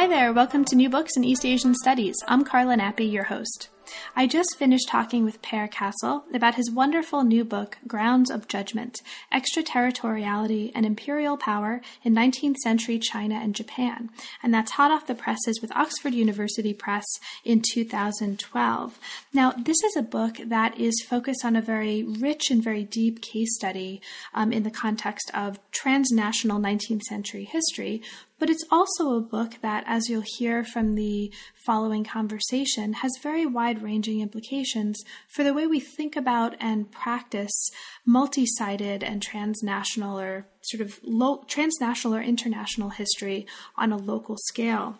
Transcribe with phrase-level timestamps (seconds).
[0.00, 2.16] Hi there, welcome to New Books in East Asian Studies.
[2.26, 3.68] I'm Carla Nappi, your host.
[4.16, 9.02] I just finished talking with Per Cassel about his wonderful new book, Grounds of Judgment
[9.30, 14.08] Extraterritoriality and Imperial Power in 19th Century China and Japan.
[14.42, 17.04] And that's hot off the presses with Oxford University Press
[17.44, 18.98] in 2012.
[19.34, 23.20] Now, this is a book that is focused on a very rich and very deep
[23.20, 24.00] case study
[24.32, 28.02] um, in the context of transnational 19th century history,
[28.40, 31.32] but it's also a book that, as you'll hear from the
[31.66, 37.70] following conversation, has very wide ranging implications for the way we think about and practice
[38.04, 43.46] multi sided and transnational or sort of lo- transnational or international history
[43.76, 44.98] on a local scale.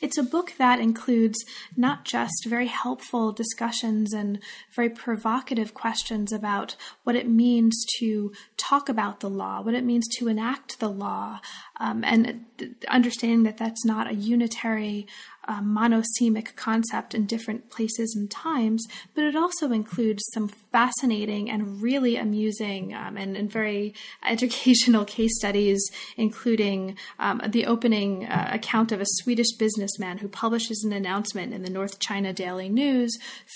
[0.00, 1.38] It's a book that includes
[1.76, 4.38] not just very helpful discussions and
[4.74, 10.08] very provocative questions about what it means to talk about the law, what it means
[10.18, 11.40] to enact the law,
[11.78, 12.46] um, and
[12.88, 15.06] understanding that that's not a unitary
[15.50, 21.82] uh, monosemic concept in different places and times, but it also includes some fascinating and
[21.82, 23.92] really amusing um, and, and, very
[24.28, 25.82] educational case studies,
[26.16, 31.62] including um, the opening uh, account of a Swedish businessman who publishes an announcement in
[31.62, 33.10] the North China Daily News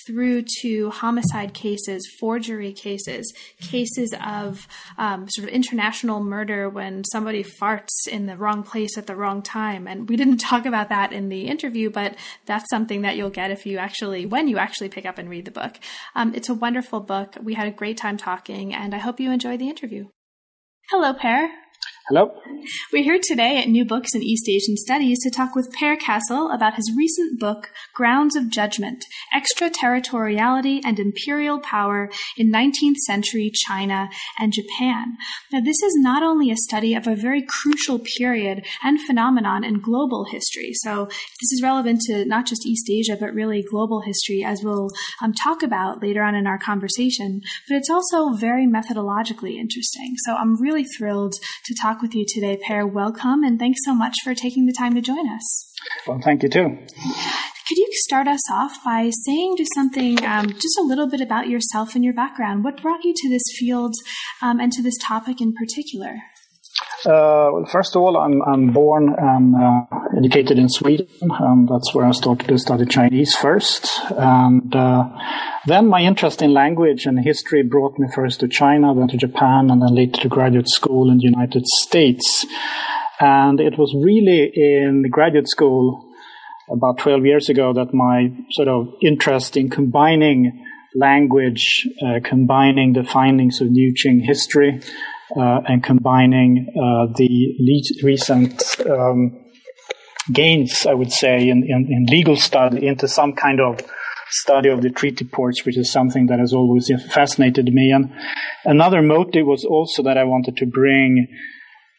[0.05, 4.67] through to homicide cases, forgery cases, cases of
[4.99, 9.43] um, sort of international murder when somebody farts in the wrong place at the wrong
[9.43, 9.87] time.
[9.87, 13.51] And we didn't talk about that in the interview, but that's something that you'll get
[13.51, 15.79] if you actually, when you actually pick up and read the book.
[16.15, 17.37] Um, it's a wonderful book.
[17.43, 20.09] We had a great time talking, and I hope you enjoy the interview.
[20.91, 21.51] Hello, Per.
[22.09, 22.35] Hello.
[22.93, 26.51] We're here today at New Books in East Asian Studies to talk with Per Cassel
[26.51, 34.11] about his recent book, Grounds of Judgment Extraterritoriality and Imperial Power in 19th Century China
[34.39, 35.17] and Japan.
[35.51, 39.81] Now, this is not only a study of a very crucial period and phenomenon in
[39.81, 44.45] global history, so this is relevant to not just East Asia, but really global history,
[44.45, 44.91] as we'll
[45.23, 50.17] um, talk about later on in our conversation, but it's also very methodologically interesting.
[50.27, 52.87] So I'm really thrilled to talk with you today, Per.
[52.87, 55.73] Welcome, and thanks so much for taking the time to join us.
[56.07, 56.79] Well, thank you too.
[57.69, 61.49] Could you start us off by saying just something, um, just a little bit about
[61.49, 62.63] yourself and your background?
[62.63, 63.95] What brought you to this field
[64.43, 66.17] um, and to this topic in particular?
[67.07, 71.07] Uh, well, first of all, I'm, I'm born and uh, educated in Sweden.
[71.21, 73.89] and that's where I started to study Chinese first.
[74.11, 75.09] And uh,
[75.67, 79.71] then my interest in language and history brought me first to China, then to Japan,
[79.71, 82.47] and then later to graduate school in the United States.
[83.21, 86.11] And it was really in graduate school
[86.71, 93.05] about 12 years ago that my sort of interest in combining language, uh, combining the
[93.05, 94.81] findings of New Qing history,
[95.37, 99.45] and combining uh, the le- recent um,
[100.33, 103.81] gains, I would say, in, in, in, legal study into some kind of
[104.31, 107.91] study of the treaty ports, which is something that has always fascinated me.
[107.91, 108.13] And
[108.65, 111.29] another motive was also that I wanted to bring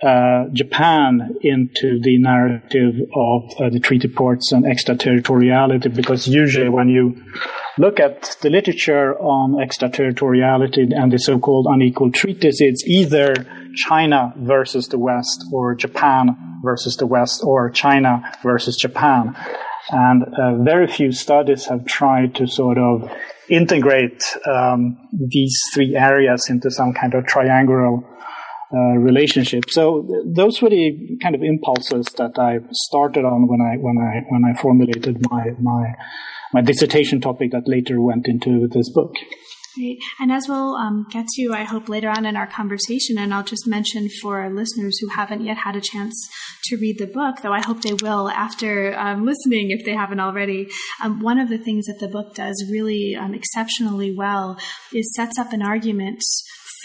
[0.03, 6.89] uh, Japan into the narrative of uh, the treaty ports and extraterritoriality, because usually when
[6.89, 7.23] you
[7.77, 13.33] look at the literature on extraterritoriality and the so-called unequal treaties, it's either
[13.75, 19.35] China versus the West or Japan versus the West or China versus Japan.
[19.91, 23.09] And uh, very few studies have tried to sort of
[23.49, 27.99] integrate um, these three areas into some kind of triangular
[28.73, 29.69] uh, relationship.
[29.69, 34.21] So those were the kind of impulses that I started on when I when I
[34.29, 35.93] when I formulated my my
[36.53, 39.13] my dissertation topic that later went into this book.
[39.75, 39.99] Great.
[40.21, 43.43] And as we'll um, get to, I hope, later on in our conversation, and I'll
[43.43, 46.29] just mention for our listeners who haven't yet had a chance
[46.65, 50.21] to read the book, though I hope they will after um, listening if they haven't
[50.21, 50.69] already.
[51.03, 54.57] Um, one of the things that the book does really um, exceptionally well
[54.93, 56.21] is sets up an argument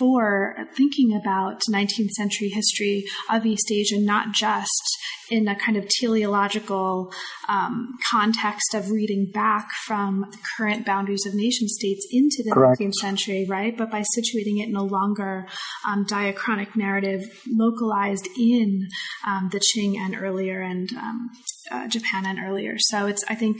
[0.01, 4.97] for thinking about 19th century history of East Asia, not just
[5.31, 7.13] in a kind of teleological
[7.51, 12.81] um, context of reading back from the current boundaries of nation states into the Correct.
[12.81, 13.77] 19th century, right?
[13.77, 15.47] But by situating it in a longer
[15.87, 18.89] um, diachronic narrative localized in
[19.27, 21.29] um, the Qing and earlier and um,
[21.71, 22.77] uh, Japan and earlier.
[22.79, 23.59] So it's, I think,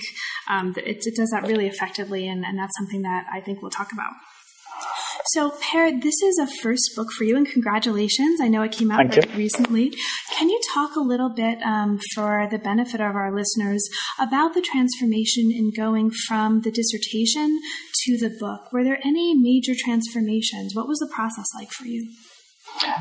[0.49, 3.71] um, it, it, does that really effectively, and, and that's something that I think we'll
[3.71, 4.13] talk about.
[5.27, 8.41] So, Per, this is a first book for you, and congratulations.
[8.41, 9.93] I know it came out very recently.
[10.37, 13.87] Can you talk a little bit, um, for the benefit of our listeners,
[14.19, 17.59] about the transformation in going from the dissertation
[18.05, 18.73] to the book?
[18.73, 20.75] Were there any major transformations?
[20.75, 22.09] What was the process like for you?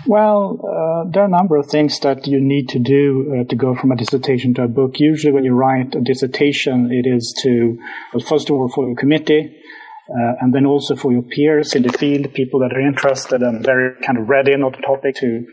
[0.06, 3.56] Well, uh, there are a number of things that you need to do uh, to
[3.56, 5.00] go from a dissertation to a book.
[5.00, 7.78] Usually, when you write a dissertation, it is to,
[8.14, 9.56] well, first of all, for a committee,
[10.10, 13.64] uh, and then also for your peers in the field, people that are interested and
[13.64, 15.46] very kind of ready on the topic to,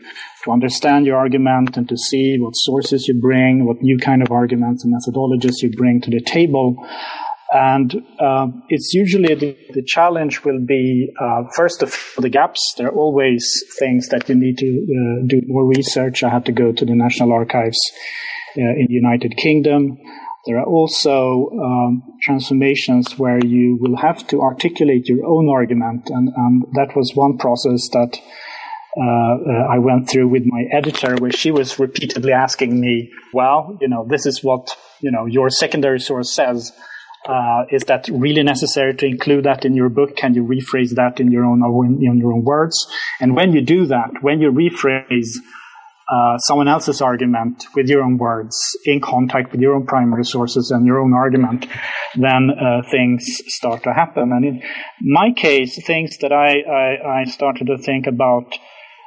[0.43, 4.31] to understand your argument and to see what sources you bring, what new kind of
[4.31, 6.75] arguments and methodologies you bring to the table.
[7.51, 12.73] And uh, it's usually the, the, challenge will be uh, first fill the gaps.
[12.77, 16.23] There are always things that you need to uh, do more research.
[16.23, 17.79] I had to go to the National Archives
[18.57, 19.97] uh, in the United Kingdom.
[20.47, 26.29] There are also um, transformations where you will have to articulate your own argument, and,
[26.33, 28.17] and that was one process that
[28.97, 33.77] uh, uh, I went through with my editor, where she was repeatedly asking me, "Well,
[33.81, 36.71] you know, this is what you know your secondary source says.
[37.27, 40.15] Uh, is that really necessary to include that in your book?
[40.15, 41.61] Can you rephrase that in your own
[42.01, 42.87] in your own words?
[43.19, 45.35] And when you do that, when you rephrase."
[46.09, 48.55] Uh, someone else's argument with your own words
[48.85, 51.65] in contact with your own primary sources and your own argument,
[52.15, 54.31] then uh, things start to happen.
[54.31, 54.61] And in
[55.01, 58.57] my case, things that I, I, I started to think about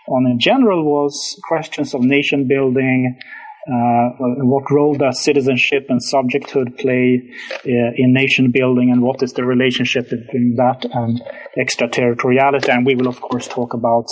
[0.09, 3.19] on in general was questions of nation building,
[3.67, 7.23] uh, what role does citizenship and subjecthood play
[7.67, 11.23] uh, in nation building, and what is the relationship between that and
[11.59, 12.71] extraterritoriality?
[12.71, 14.07] And we will, of course, talk about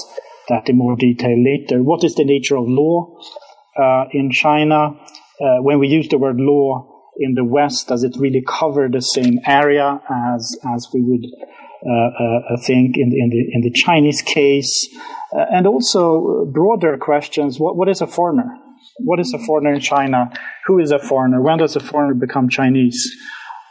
[0.49, 1.83] that in more detail later.
[1.83, 3.19] What is the nature of law
[3.79, 4.99] uh, in China?
[5.41, 9.01] Uh, when we use the word law in the West, does it really cover the
[9.01, 10.01] same area
[10.35, 11.25] as as we would
[11.87, 14.89] uh, uh think in, in, the in the Chinese case?
[15.33, 18.51] Uh, and also broader questions: What what is a foreigner?
[18.99, 20.33] What is a foreigner in China?
[20.67, 21.41] Who is a foreigner?
[21.41, 23.17] When does a foreigner become Chinese?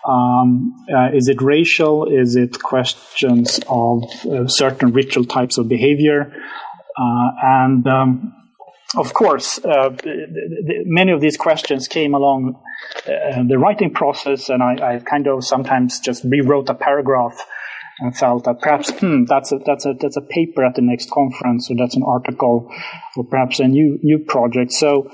[0.08, 2.06] Um, uh, is it racial?
[2.06, 6.34] Is it questions of uh, certain ritual types of behavior?
[6.98, 8.34] Uh, and um,
[8.96, 10.26] of course, uh, the,
[10.66, 12.56] the, many of these questions came along
[13.06, 17.46] uh, the writing process, and I, I, kind of sometimes just rewrote a paragraph
[18.00, 21.12] and felt that perhaps hmm, that's a that's a that's a paper at the next
[21.12, 22.72] conference, or that's an article,
[23.16, 24.72] or perhaps a new new project.
[24.72, 25.12] So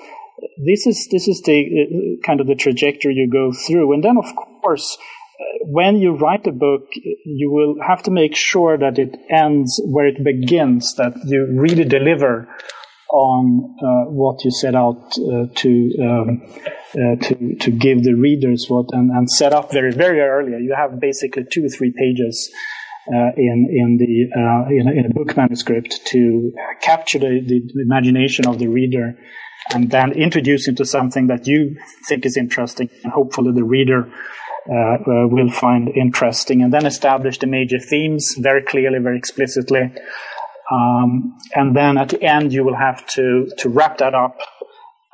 [0.65, 4.17] this is this is the uh, kind of the trajectory you go through, and then
[4.17, 4.97] of course
[5.61, 6.87] when you write a book,
[7.25, 11.85] you will have to make sure that it ends where it begins, that you really
[11.85, 12.47] deliver
[13.11, 16.41] on uh, what you set out uh, to um,
[16.95, 20.51] uh, to to give the readers what and, and set up very very early.
[20.63, 22.51] You have basically two or three pages
[23.07, 26.51] uh, in in the uh, in a, in, a, book manuscript to
[26.81, 29.15] capture the, the imagination of the reader
[29.73, 31.75] and then introduce into something that you
[32.07, 34.11] think is interesting and hopefully the reader
[34.69, 39.91] uh, uh, will find interesting, and then establish the major themes very clearly, very explicitly.
[40.71, 44.39] Um, and then at the end, you will have to to wrap that up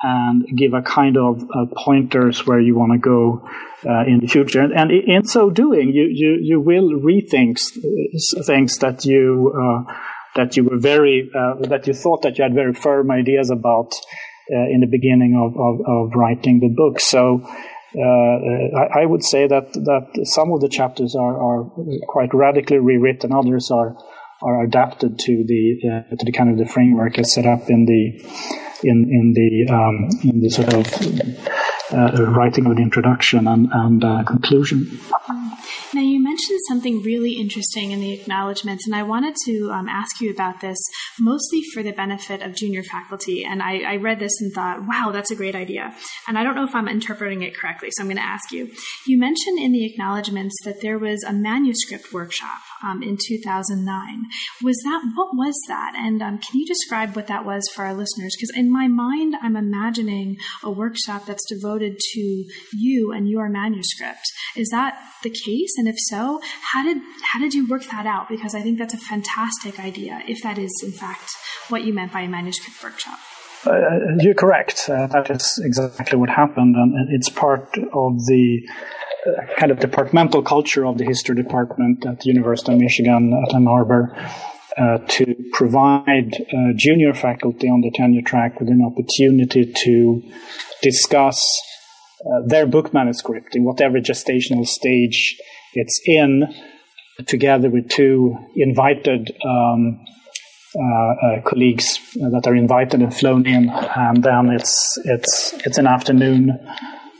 [0.02, 3.46] and give a kind of uh, pointers where you want to go
[3.86, 4.62] uh, in the future.
[4.62, 7.60] And, in so doing, you you, you will rethink
[8.46, 9.92] things that you uh,
[10.36, 13.94] that you were very uh, that you thought that you had very firm ideas about
[14.48, 16.98] in the beginning of, of, of writing the book.
[16.98, 17.54] So uh,
[17.96, 21.64] I, I, would say that that some of the chapters are, are
[22.06, 23.96] quite radically rewritten, others are
[24.42, 27.84] are adapted to the uh, to the kind of the framework as set up in
[27.86, 28.20] the
[28.82, 30.86] in in the um, in the sort of
[31.92, 35.00] uh, writing of the introduction and, and uh, conclusion.
[35.92, 40.20] Now, you mentioned something really interesting in the acknowledgments, and I wanted to um, ask
[40.20, 40.78] you about this
[41.18, 43.44] mostly for the benefit of junior faculty.
[43.44, 45.92] And I, I, read this and thought, wow, that's a great idea.
[46.28, 48.70] And I don't know if I'm interpreting it correctly, so I'm going to ask you.
[49.08, 54.26] You mentioned in the acknowledgments that there was a manuscript workshop um, in 2009.
[54.62, 55.94] Was that, what was that?
[55.96, 58.36] And um, can you describe what that was for our listeners?
[58.36, 64.22] Because in my mind, I'm imagining a workshop that's devoted to you and your manuscript.
[64.56, 65.72] Is that the case?
[65.80, 66.98] And if so, how did
[67.32, 68.28] how did you work that out?
[68.28, 70.20] Because I think that's a fantastic idea.
[70.28, 71.30] If that is in fact
[71.70, 73.18] what you meant by a manuscript workshop.
[73.64, 73.72] Uh,
[74.18, 74.90] you're correct.
[74.90, 78.60] Uh, that is exactly what happened, and it's part of the
[79.26, 83.54] uh, kind of departmental culture of the history department at the University of Michigan at
[83.54, 84.14] Ann Arbor.
[84.76, 90.22] Uh, to provide uh, junior faculty on the tenure track with an opportunity to
[90.80, 91.38] discuss
[92.24, 95.40] uh, their book manuscript in whatever gestational stage
[95.74, 96.44] it's in,
[97.26, 100.00] together with two invited um,
[100.78, 105.86] uh, uh, colleagues that are invited and flown in, and then it's it's it's an
[105.86, 106.50] afternoon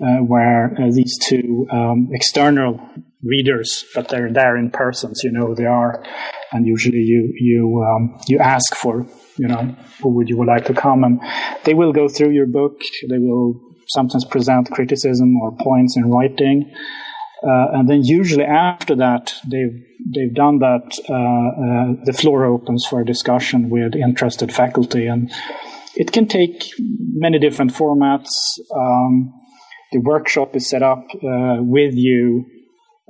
[0.01, 2.81] uh, where uh, these two um, external
[3.23, 6.03] readers, but they're there in person, so you know who they are,
[6.53, 10.67] and usually you you um, you ask for you know who would you would like
[10.67, 11.21] to come, and
[11.65, 12.81] they will go through your book.
[13.09, 16.73] They will sometimes present criticism or points in writing.
[17.43, 19.83] Uh, and then usually after that, they've
[20.15, 20.99] they've done that.
[21.09, 25.33] Uh, uh, the floor opens for a discussion with interested faculty, and
[25.97, 28.59] it can take many different formats.
[28.75, 29.33] Um,
[29.93, 32.45] the workshop is set up uh, with you.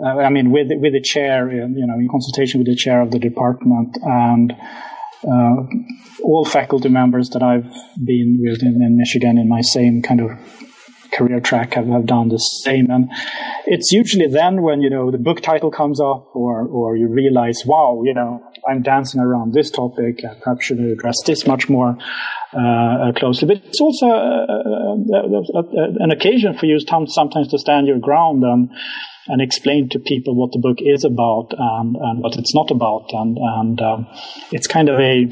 [0.03, 3.11] Uh, I mean, with with the chair, you know, in consultation with the chair of
[3.11, 4.53] the department, and
[5.25, 5.57] uh,
[6.23, 7.71] all faculty members that I've
[8.03, 10.31] been with in, in Michigan in my same kind of
[11.12, 12.90] career track have, have done the same.
[12.90, 13.11] And
[13.67, 17.62] it's usually then when, you know, the book title comes up or, or you realize,
[17.64, 20.25] wow, you know, I'm dancing around this topic.
[20.25, 21.97] I perhaps should address this much more
[22.52, 23.49] uh, closely.
[23.49, 24.97] But it's also uh,
[25.99, 28.71] an occasion for you sometimes to stand your ground and,
[29.29, 33.07] and explain to people what the book is about and, and what it's not about.
[33.12, 34.07] And, and um,
[34.52, 35.29] it's kind of a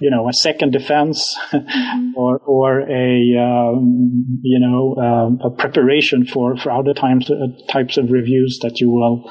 [0.00, 2.10] you know a second defense mm-hmm.
[2.16, 7.34] or or a um, you know um, a preparation for for other times uh,
[7.68, 9.30] types of reviews that you will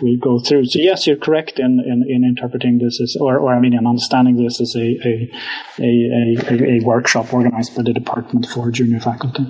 [0.00, 0.64] will go through.
[0.66, 3.86] So yes, you're correct in, in, in interpreting this as, or, or I mean, in
[3.86, 5.30] understanding this as a a,
[5.78, 9.44] a, a, a workshop organized by the department for junior faculty.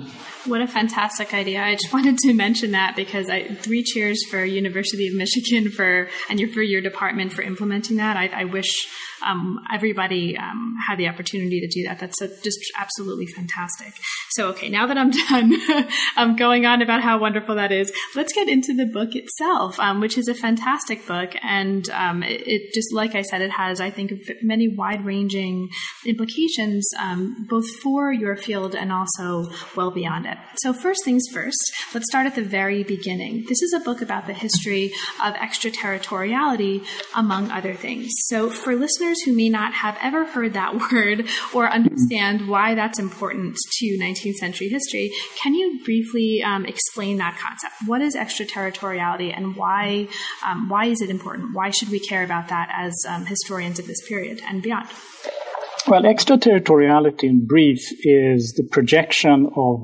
[0.45, 1.61] What a fantastic idea!
[1.61, 6.09] I just wanted to mention that because I three cheers for University of Michigan for
[6.29, 8.17] and your, for your department for implementing that.
[8.17, 8.87] I, I wish
[9.25, 11.99] um, everybody um, had the opportunity to do that.
[11.99, 13.93] That's a, just absolutely fantastic.
[14.31, 18.33] So, okay, now that I'm done I'm going on about how wonderful that is, let's
[18.33, 21.33] get into the book itself, um, which is a fantastic book.
[21.41, 25.69] And um, it, it, just, like I said, it has, I think, many wide ranging
[26.05, 30.37] implications, um, both for your field and also well beyond it.
[30.57, 33.45] So, first things first, let's start at the very beginning.
[33.47, 34.91] This is a book about the history
[35.23, 36.83] of extraterritoriality,
[37.15, 38.09] among other things.
[38.25, 42.75] So, for listeners, listeners who may not have ever heard that word or understand why
[42.75, 45.11] that's important to 19th century history,
[45.41, 47.73] can you briefly um, explain that concept?
[47.85, 50.07] What is extraterritoriality and why,
[50.45, 51.53] um, why is it important?
[51.53, 54.87] Why should we care about that as um, historians of this period and beyond?
[55.87, 59.81] Well, extraterritoriality in brief is the projection of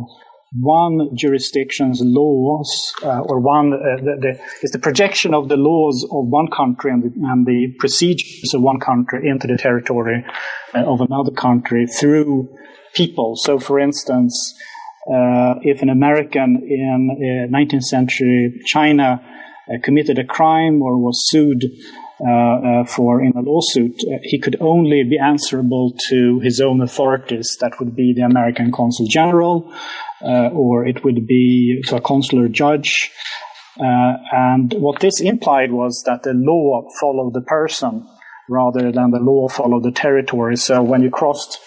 [0.60, 6.04] one jurisdiction's laws, uh, or one uh, the, the, is the projection of the laws
[6.04, 10.24] of one country and the, and the procedures of one country into the territory
[10.74, 12.48] uh, of another country through
[12.94, 13.36] people.
[13.36, 14.56] So, for instance,
[15.12, 19.22] uh, if an American in 19th uh, century China
[19.68, 21.64] uh, committed a crime or was sued
[22.88, 27.58] for in a lawsuit, he could only be answerable to his own authorities.
[27.60, 29.74] That would be the American consul general,
[30.22, 33.12] or it would be to a consular judge.
[33.78, 38.08] and what this implied was that the law followed the person
[38.48, 40.56] rather than the law followed the territory.
[40.56, 41.60] So when you crossed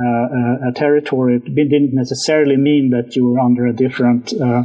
[0.00, 4.62] uh, a territory, it didn't necessarily mean that you were under a different uh,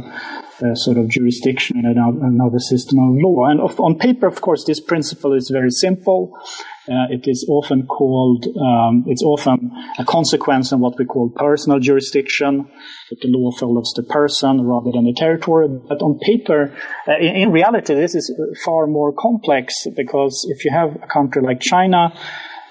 [0.62, 3.46] uh, sort of jurisdiction in another system of law.
[3.46, 6.38] And of, on paper, of course, this principle is very simple.
[6.86, 11.78] Uh, it is often called, um, it's often a consequence of what we call personal
[11.78, 12.68] jurisdiction,
[13.08, 15.66] that the law follows the person rather than the territory.
[15.68, 16.76] But on paper,
[17.08, 18.30] uh, in, in reality, this is
[18.64, 22.12] far more complex because if you have a country like China,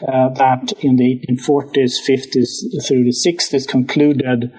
[0.08, 4.52] uh, that in the 1840s, 50s through the 60s concluded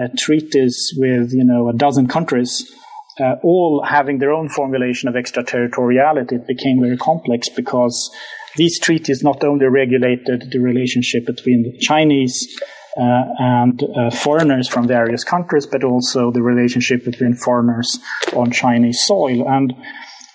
[0.00, 2.72] uh, treaties with you know a dozen countries,
[3.20, 6.36] uh, all having their own formulation of extraterritoriality.
[6.36, 8.10] It became very complex because
[8.56, 12.60] these treaties not only regulated the relationship between the Chinese
[12.96, 17.98] uh, and uh, foreigners from various countries, but also the relationship between foreigners
[18.34, 19.48] on Chinese soil.
[19.48, 19.72] And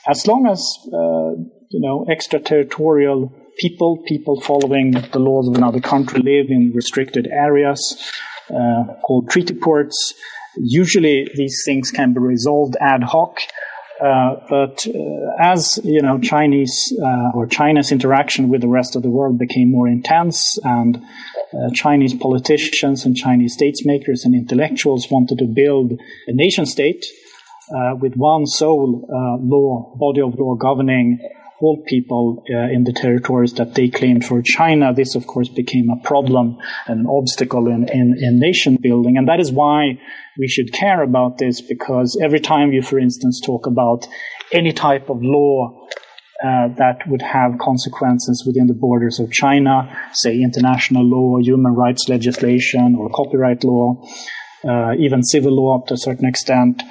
[0.07, 6.19] as long as uh, you know extraterritorial people, people following the laws of another country,
[6.19, 8.11] live in restricted areas
[8.49, 10.13] uh, called treaty ports,
[10.57, 13.37] usually these things can be resolved ad hoc.
[13.99, 19.01] Uh, but uh, as you know, Chinese uh, or China's interaction with the rest of
[19.01, 25.39] the world became more intense, and uh, Chinese politicians and Chinese statesmakers and intellectuals wanted
[25.39, 25.93] to build
[26.27, 27.05] a nation state
[27.99, 29.05] with one sole
[29.41, 31.19] law, body of law governing
[31.59, 34.93] all people uh, in the territories that they claimed for China.
[34.93, 39.17] This, of course, became a problem, and an obstacle in, in, in nation building.
[39.17, 39.99] And that is why
[40.37, 44.07] we should care about this, because every time you, for instance, talk about
[44.53, 45.87] any type of law
[46.43, 52.07] uh, that would have consequences within the borders of China, say international law, human rights
[52.07, 53.99] legislation, or copyright law,
[54.63, 56.83] uh, even civil law up to a certain extent.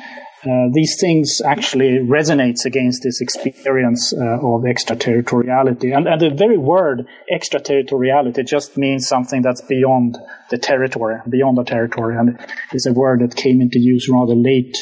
[0.47, 5.91] Uh, these things actually resonates against this experience uh, of extraterritoriality.
[5.91, 10.17] And, and the very word extraterritoriality just means something that's beyond
[10.51, 12.17] the territory, beyond the territory.
[12.17, 12.39] And
[12.73, 14.77] it's a word that came into use rather late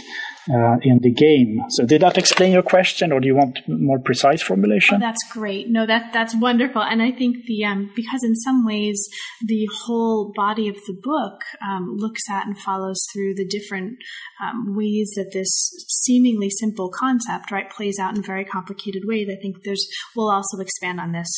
[0.50, 1.60] uh, in the game.
[1.70, 4.96] So did that explain your question, or do you want more precise formulation?
[4.96, 5.68] Oh, that's great.
[5.68, 9.08] No, that that's wonderful, and I think the um, because in some ways
[9.44, 13.96] the whole body of the book um, looks at and follows through the different
[14.42, 15.50] um, ways that this
[15.88, 19.28] seemingly simple concept right plays out in very complicated ways.
[19.30, 21.28] I think there's we'll also expand on this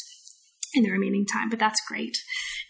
[0.75, 2.17] in the remaining time, but that's great.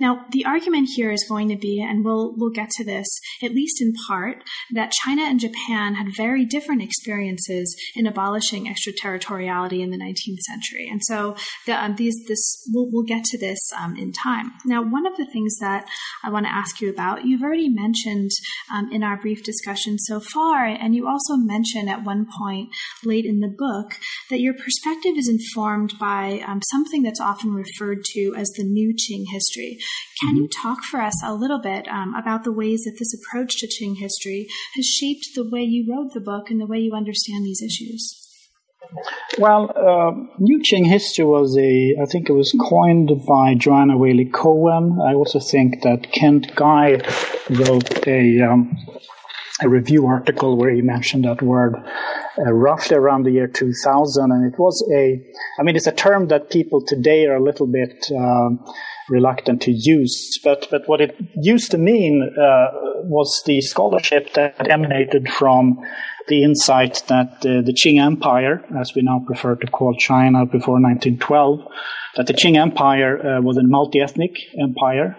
[0.00, 3.06] Now, the argument here is going to be, and we'll we'll get to this
[3.42, 9.82] at least in part, that China and Japan had very different experiences in abolishing extraterritoriality
[9.82, 11.36] in the 19th century, and so
[11.66, 14.52] the, um, these this we'll, we'll get to this um, in time.
[14.64, 15.86] Now, one of the things that
[16.24, 18.30] I want to ask you about, you've already mentioned
[18.72, 22.68] um, in our brief discussion so far, and you also mentioned at one point
[23.04, 23.98] late in the book
[24.30, 28.94] that your perspective is informed by um, something that's often referred to as the New
[28.94, 29.78] Qing history.
[30.20, 30.36] Can mm-hmm.
[30.42, 33.66] you talk for us a little bit um, about the ways that this approach to
[33.66, 37.44] Qing history has shaped the way you wrote the book and the way you understand
[37.44, 38.22] these issues?
[39.38, 44.98] Well, uh, New Qing history was a, I think it was coined by Joanna Waley-Cohen.
[45.00, 47.00] I also think that Kent Guy
[47.50, 48.76] wrote a, um,
[49.62, 51.74] a review article where he mentioned that word
[52.38, 54.30] uh, roughly around the year 2000.
[54.30, 55.20] And it was a,
[55.58, 58.64] I mean, it's a term that people today are a little bit, um,
[59.08, 60.38] reluctant to use.
[60.42, 62.66] But, but what it used to mean uh,
[63.04, 65.78] was the scholarship that emanated from
[66.28, 70.80] the insight that uh, the Qing Empire, as we now prefer to call China before
[70.80, 71.60] 1912,
[72.16, 75.16] that the Qing Empire uh, was a multi-ethnic empire,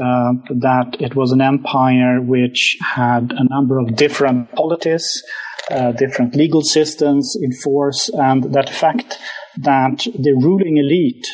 [0.00, 5.22] uh, that it was an empire which had a number of different polities,
[5.70, 9.18] uh, different legal systems in force, and that fact
[9.58, 11.26] that the ruling elite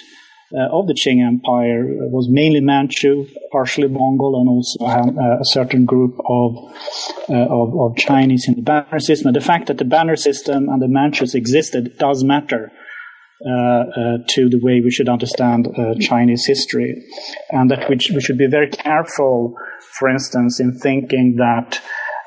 [0.52, 6.16] of the Qing Empire was mainly Manchu, partially Mongol, and also uh, a certain group
[6.28, 6.56] of,
[7.28, 9.28] uh, of, of Chinese in the banner system.
[9.28, 12.72] And the fact that the banner system and the Manchus existed does matter.
[13.44, 17.04] Uh, uh, to the way we should understand uh, Chinese history,
[17.50, 19.54] and that we, we should be very careful,
[19.98, 21.82] for instance, in thinking that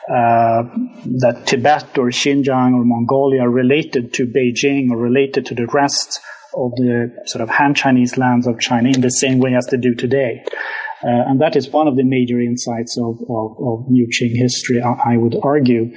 [0.09, 6.19] that Tibet or Xinjiang or Mongolia are related to Beijing or related to the rest
[6.57, 9.77] of the sort of Han Chinese lands of China in the same way as they
[9.77, 10.43] do today.
[11.03, 14.81] Uh, and that is one of the major insights of, of, of New Qing history,
[14.81, 15.93] I, would argue.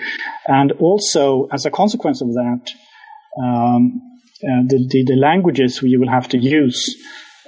[0.46, 2.70] And also, as a consequence of that,
[3.42, 4.02] um,
[4.44, 6.96] uh, the, the, the, languages we will have to use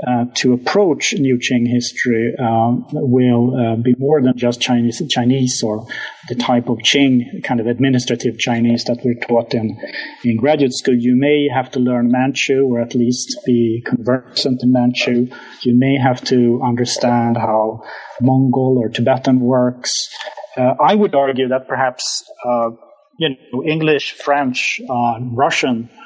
[0.07, 5.63] uh, to approach New Qing history um, will uh, be more than just Chinese, Chinese
[5.63, 5.87] or
[6.29, 9.79] the type of Qing kind of administrative Chinese that we're taught in
[10.25, 10.95] in graduate school.
[10.95, 15.29] You may have to learn Manchu or at least be conversant in Manchu.
[15.63, 17.85] You may have to understand how
[18.21, 20.09] Mongol or Tibetan works.
[20.57, 22.71] Uh, I would argue that perhaps uh,
[23.19, 26.02] you know English, French, Russian uh,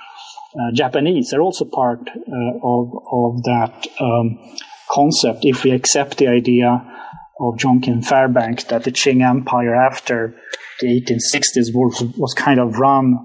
[0.73, 4.39] Japanese are also part uh, of of that um,
[4.91, 5.41] concept.
[5.43, 6.83] If we accept the idea
[7.41, 10.35] of John King Fairbanks that the Qing Empire after
[10.81, 13.19] the 1860s was was kind of run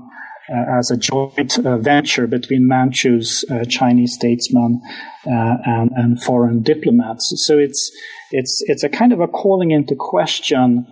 [0.51, 4.81] uh, as a joint uh, venture between Manchus, uh, Chinese statesmen,
[5.25, 7.31] uh, and, and foreign diplomats.
[7.45, 7.91] So it's
[8.31, 10.87] it's it's a kind of a calling into question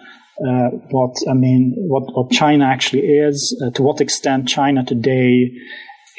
[0.46, 5.52] uh, what I mean, what what China actually is, uh, to what extent China today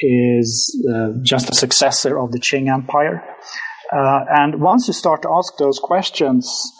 [0.01, 3.23] is uh, just a successor of the Qing Empire,
[3.91, 6.73] uh, and once you start to ask those questions,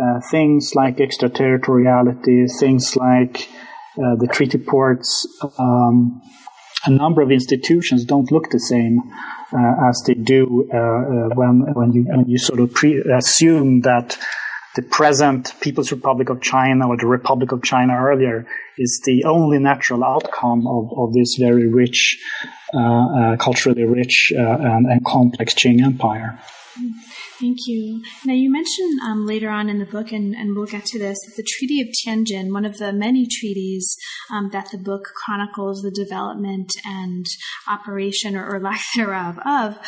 [0.00, 3.48] uh, things like extraterritoriality, things like
[3.96, 5.26] uh, the treaty ports.
[5.58, 6.20] Um,
[6.86, 8.98] a number of institutions don't look the same
[9.52, 14.18] uh, as they do uh, when when you when you sort of pre- assume that
[14.74, 19.58] the present People's Republic of China or the Republic of China earlier is the only
[19.58, 22.20] natural outcome of, of this very rich,
[22.74, 26.38] uh, uh, culturally rich uh, and, and, complex Qing Empire.
[27.40, 28.02] Thank you.
[28.24, 31.18] Now, you mentioned um, later on in the book, and, and, we'll get to this,
[31.24, 33.96] that the Treaty of Tianjin, one of the many treaties
[34.32, 37.26] um, that the book chronicles the development and
[37.68, 39.78] operation or, or lack thereof of,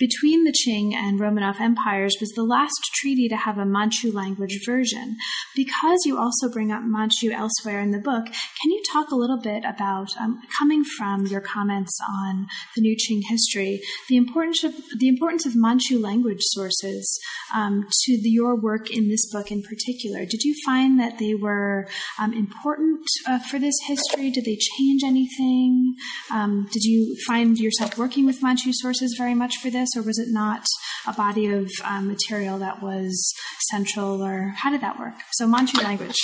[0.00, 4.58] between the Qing and Romanov empires was the last treaty to have a Manchu language
[4.64, 5.16] version.
[5.54, 9.38] Because you also bring up Manchu elsewhere in the book, can you talk a little
[9.38, 14.74] bit about, um, coming from your comments on the new Qing history, the importance of,
[14.98, 17.20] the importance of Manchu language sources
[17.54, 20.24] um, to the, your work in this book in particular?
[20.24, 21.86] Did you find that they were
[22.18, 24.30] um, important uh, for this history?
[24.30, 25.94] Did they change anything?
[26.32, 29.89] Um, did you find yourself working with Manchu sources very much for this?
[29.96, 30.64] Or was it not
[31.06, 33.32] a body of um, material that was
[33.70, 35.14] central, or how did that work?
[35.32, 36.16] So Manchu language.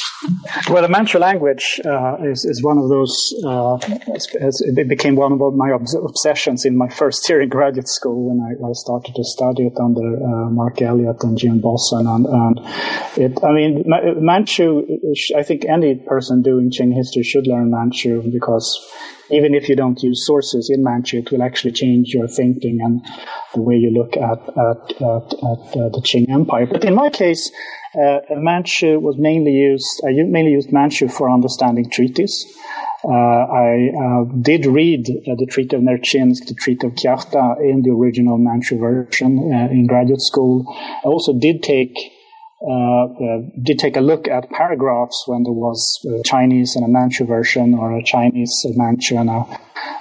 [0.69, 3.15] well, the Manchu language uh, is, is one of those.
[3.45, 8.41] Uh, it became one of my obsessions in my first year in graduate school when
[8.41, 12.61] I, I started to study it under uh, Mark Elliott and Jim Bosson, and, and
[13.17, 13.45] it.
[13.45, 14.87] I mean, Manchu.
[15.37, 18.67] I think any person doing Qing history should learn Manchu because
[19.31, 23.05] even if you don't use sources in Manchu, it will actually change your thinking and
[23.55, 26.67] the way you look at, at, at, at uh, the Qing Empire.
[26.67, 27.51] But in my case,
[27.95, 32.47] uh, Manchu was mainly used, I mainly used Manchu for understanding treaties.
[33.05, 37.83] Uh, I uh, did read uh, the Treaty of Nerchinsk, the Treaty of Kyakhta in
[37.83, 40.65] the original Manchu version uh, in graduate school.
[40.69, 41.95] I also did take
[42.63, 46.89] uh, uh, did take a look at paragraphs when there was a Chinese and a
[46.89, 49.45] Manchu version or a Chinese, a Manchu and a,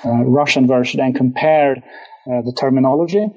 [0.06, 3.28] a Russian version and compared uh, the terminology.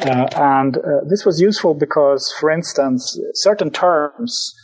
[0.00, 4.54] Uh, and uh, this was useful because, for instance, certain terms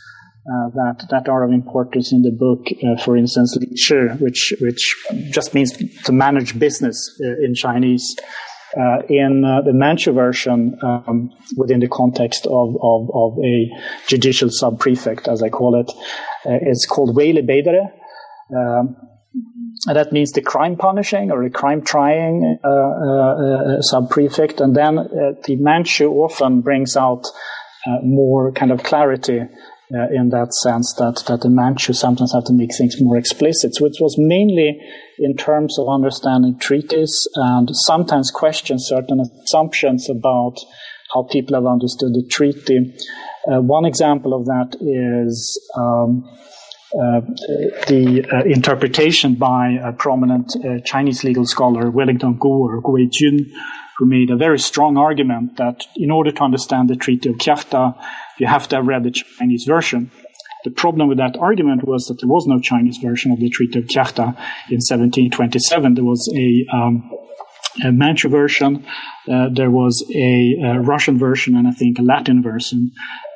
[0.45, 2.67] uh, that that are of importance in the book,
[3.03, 4.95] for instance, li shi, which which
[5.31, 5.71] just means
[6.03, 6.97] to manage business
[7.41, 8.15] in Chinese,
[8.77, 13.69] uh, in uh, the Manchu version, um, within the context of, of, of a
[14.07, 15.91] judicial sub-prefect, as I call it,
[16.45, 17.91] uh, it's called Weili Beidare.
[18.55, 18.95] Um,
[19.87, 24.61] and that means the crime punishing or the crime trying uh, uh, sub-prefect.
[24.61, 27.25] And then the Manchu often brings out
[28.01, 29.41] more kind of clarity
[29.93, 33.71] uh, in that sense that, that the Manchu sometimes have to make things more explicit.
[33.79, 34.79] It was mainly
[35.19, 40.55] in terms of understanding treaties and sometimes question certain assumptions about
[41.13, 42.95] how people have understood the treaty.
[43.47, 46.27] Uh, one example of that is um,
[46.95, 47.21] uh,
[47.87, 53.51] the uh, interpretation by a prominent uh, Chinese legal scholar, Wellington Koo or Guo Jun,
[53.97, 57.95] who made a very strong argument that in order to understand the Treaty of Kyakhta,
[58.39, 60.11] you have to have read the Chinese version.
[60.63, 63.79] The problem with that argument was that there was no Chinese version of the Treaty
[63.79, 64.35] of Kyakhta
[64.69, 65.93] in 1727.
[65.93, 67.11] There was a, um,
[67.83, 68.83] a Manchu version,
[69.31, 72.91] uh, there was a, a, Russian version, and I think a Latin version.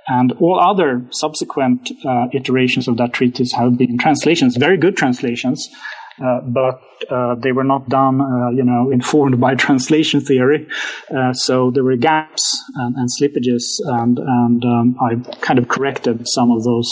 [0.07, 5.69] And all other subsequent uh, iterations of that treatise have been translations, very good translations,
[5.71, 5.77] uh,
[6.19, 10.67] but uh, they were not done, uh, you know, informed by translation theory.
[11.33, 16.51] so there were gaps and, and slippages, and and um, I kind of corrected some
[16.51, 16.91] of those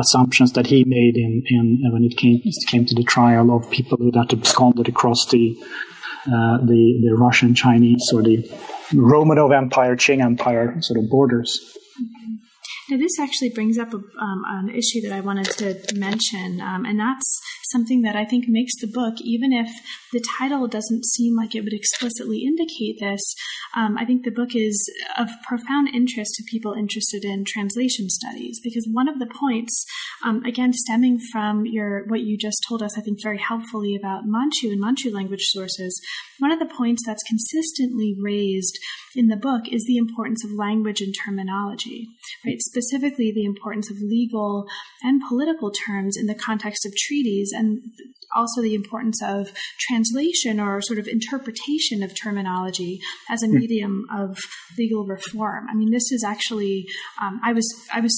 [0.00, 3.70] assumptions that he made in, in when it came it came to the trial of
[3.70, 5.56] people who had absconded across the
[6.26, 8.42] uh, the the Russian Chinese or the
[8.92, 11.76] Romanov Empire Qing Empire sort of borders.
[12.90, 16.84] Now, this actually brings up a, um, an issue that I wanted to mention, um,
[16.84, 19.68] and that's something that I think makes the book, even if
[20.12, 23.34] the title doesn't seem like it would explicitly indicate this,
[23.76, 28.60] um, I think the book is of profound interest to people interested in translation studies
[28.62, 29.84] because one of the points,
[30.24, 34.22] um, again, stemming from your what you just told us, I think very helpfully about
[34.24, 36.00] Manchu and Manchu language sources,
[36.38, 38.78] one of the points that's consistently raised
[39.14, 42.08] in the book is the importance of language and terminology,
[42.46, 42.58] right?
[42.78, 44.66] Specifically the importance of legal
[45.02, 47.80] and political terms in the context of treaties and
[48.36, 53.56] also the importance of translation or sort of interpretation of terminology as a hmm.
[53.56, 54.38] medium of
[54.76, 55.66] legal reform.
[55.70, 56.86] I mean, this is actually
[57.20, 58.14] um, I was I was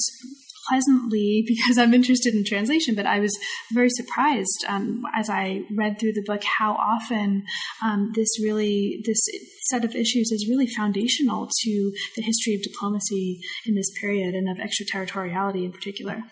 [0.71, 3.37] pleasantly because I'm interested in translation, but I was
[3.73, 7.45] very surprised um, as I read through the book how often
[7.83, 9.21] um, this really this
[9.69, 14.49] set of issues is really foundational to the history of diplomacy in this period and
[14.49, 16.23] of extraterritoriality in particular.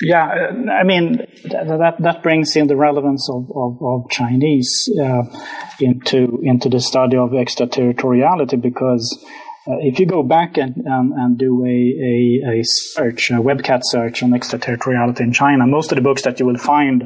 [0.00, 5.22] Yeah, uh, I mean that that brings in the relevance of of, of Chinese uh,
[5.78, 9.24] into into the study of extraterritoriality because
[9.66, 13.80] uh, if you go back and, um, and do a, a, a, search, a WorldCat
[13.84, 17.04] search on extraterritoriality in China, most of the books that you will find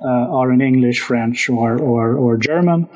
[0.00, 2.88] uh, are in English, French, or, or, or German.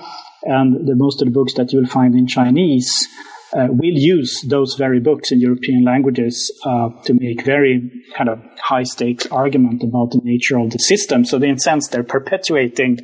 [0.44, 3.08] And the, most of the books that you will find in Chinese
[3.52, 8.40] uh, will use those very books in European languages uh, to make very kind of
[8.60, 11.24] high stakes argument about the nature of the system.
[11.24, 13.00] So, in a sense, they're perpetuating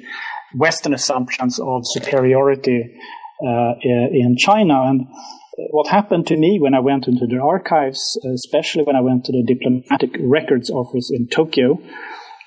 [0.54, 2.94] Western assumptions of superiority
[3.44, 4.82] uh, in China.
[4.84, 5.06] And
[5.70, 9.32] what happened to me when I went into the archives, especially when I went to
[9.32, 11.80] the diplomatic records office in Tokyo,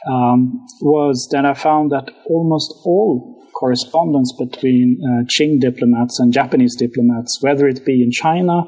[0.08, 6.76] um, was that I found that almost all correspondence between uh, Qing diplomats and Japanese
[6.76, 8.64] diplomats, whether it be in China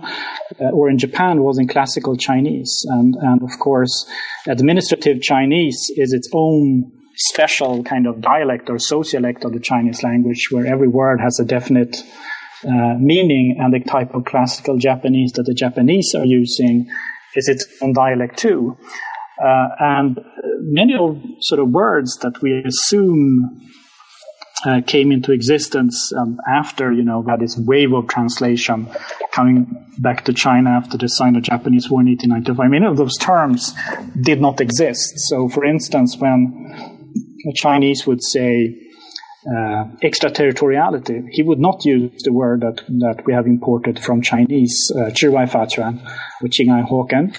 [0.61, 2.85] uh, or in Japan, was in classical Chinese.
[2.89, 4.07] And, and of course,
[4.47, 10.49] administrative Chinese is its own special kind of dialect or sociolect of the Chinese language,
[10.51, 12.03] where every word has a definite
[12.65, 16.87] uh, meaning and the type of classical Japanese that the Japanese are using
[17.35, 18.77] is its own dialect too.
[19.43, 20.19] Uh, and
[20.61, 23.61] many of sort of words that we assume
[24.65, 28.87] uh, came into existence um, after, you know, that is wave of translation
[29.31, 29.67] coming
[29.99, 32.71] back to China after the Sino-Japanese War in 1895.
[32.71, 33.73] Many of those terms
[34.21, 35.19] did not exist.
[35.27, 37.11] So, for instance, when
[37.43, 38.82] the Chinese would say
[39.45, 41.23] uh, extraterritoriality.
[41.31, 45.09] He would not use the word that, that we have imported from Chinese, uh,
[45.49, 46.01] Fachuan,
[46.41, 47.35] or Qingai Hokan.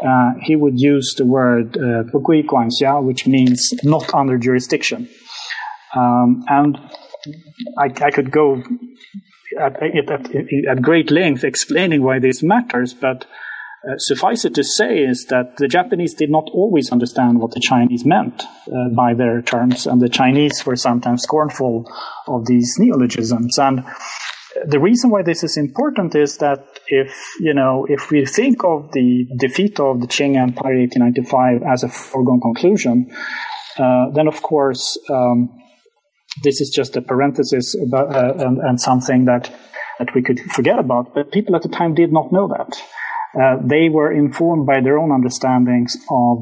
[0.00, 5.08] Uh, he would use the word uh, Guanxia, which means not under jurisdiction.
[5.94, 6.78] Um, and
[7.78, 8.62] I, I, could go
[9.60, 10.34] at, at,
[10.70, 13.26] at, great length explaining why this matters, but
[13.86, 17.60] uh, suffice it to say is that the Japanese did not always understand what the
[17.60, 21.90] Chinese meant uh, by their terms, and the Chinese were sometimes scornful
[22.26, 23.56] of these neologisms.
[23.56, 23.84] And
[24.66, 28.90] the reason why this is important is that if you know if we think of
[28.92, 33.10] the defeat of the Qing Empire in 1895 as a foregone conclusion,
[33.78, 35.50] uh, then of course um,
[36.42, 39.52] this is just a parenthesis about, uh, and, and something that
[39.98, 41.14] that we could forget about.
[41.14, 42.80] But people at the time did not know that.
[43.34, 46.38] Uh, they were informed by their own understandings of,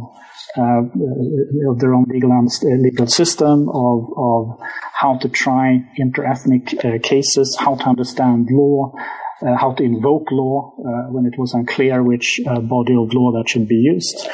[0.56, 0.82] uh,
[1.70, 4.60] of their own legal, uh, legal system, of, of
[4.94, 8.92] how to try interethnic uh, cases, how to understand law,
[9.58, 10.72] how to invoke law
[11.10, 14.26] when it was unclear which body of law that should be used.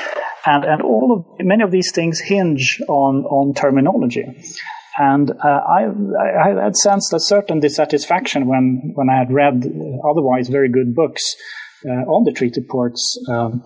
[0.47, 4.25] And, and all of, many of these things hinge on, on terminology.
[4.99, 9.65] And uh, I, I, had sensed a certain dissatisfaction when, when I had read
[10.09, 11.37] otherwise very good books
[11.91, 13.63] on the treaty ports um,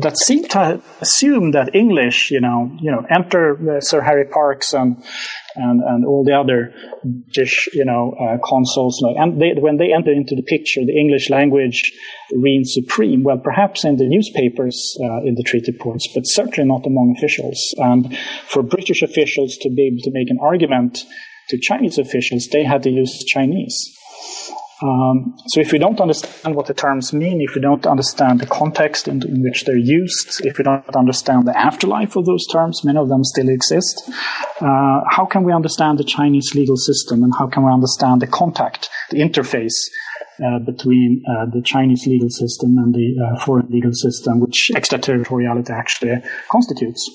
[0.00, 4.72] that seem to assume that English, you know, you know, enter uh, Sir Harry Parkes
[4.72, 5.02] and
[5.56, 6.72] and and all the other
[7.04, 11.30] British, you know, uh, consuls, and they, when they enter into the picture, the English
[11.30, 11.92] language
[12.32, 13.22] reigns supreme.
[13.22, 17.74] Well, perhaps in the newspapers uh, in the treaty ports, but certainly not among officials.
[17.78, 21.04] And for British officials to be able to make an argument
[21.48, 23.76] to Chinese officials, they had to use Chinese.
[24.82, 28.46] Um, so if we don't understand what the terms mean, if we don't understand the
[28.46, 32.82] context in, in, which they're used, if we don't understand the afterlife of those terms,
[32.82, 34.10] many of them still exist,
[34.60, 38.26] uh, how can we understand the Chinese legal system and how can we understand the
[38.26, 39.90] contact, the interface
[40.42, 45.72] uh, between uh, the Chinese legal system and the uh, foreign legal system, which extraterritoriality
[45.72, 47.10] actually constitutes?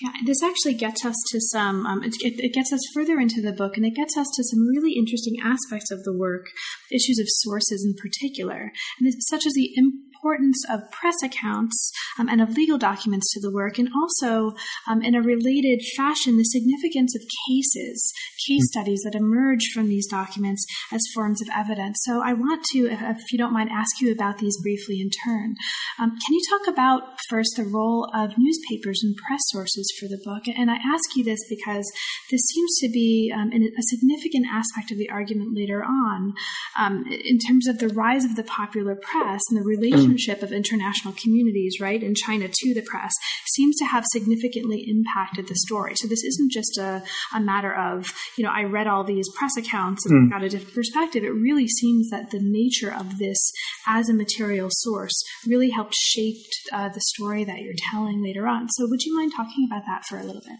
[0.00, 3.52] Yeah, this actually gets us to some, um, it, it, gets us further into the
[3.52, 6.46] book and it gets us to some really interesting aspects of the work,
[6.90, 9.74] issues of sources in particular, and such as the
[10.20, 14.54] importance of press accounts um, and of legal documents to the work, and also
[14.88, 18.12] um, in a related fashion, the significance of cases,
[18.46, 18.78] case hmm.
[18.78, 21.98] studies that emerge from these documents as forms of evidence.
[22.02, 25.10] So I want to, if, if you don't mind, ask you about these briefly in
[25.24, 25.54] turn.
[25.98, 30.20] Um, can you talk about first the role of newspapers and press sources for the
[30.24, 30.44] book?
[30.46, 31.90] And I ask you this because
[32.30, 36.34] this seems to be um, a significant aspect of the argument later on
[36.78, 40.52] um, in terms of the rise of the popular press and the relationship relationship of
[40.52, 43.12] international communities, right, in China to the press
[43.54, 45.94] seems to have significantly impacted the story.
[45.96, 47.02] So this isn't just a,
[47.34, 50.32] a matter of, you know, I read all these press accounts and mm.
[50.32, 51.24] got a different perspective.
[51.24, 53.52] It really seems that the nature of this
[53.86, 56.36] as a material source really helped shape
[56.72, 58.68] uh, the story that you're telling later on.
[58.70, 60.58] So would you mind talking about that for a little bit?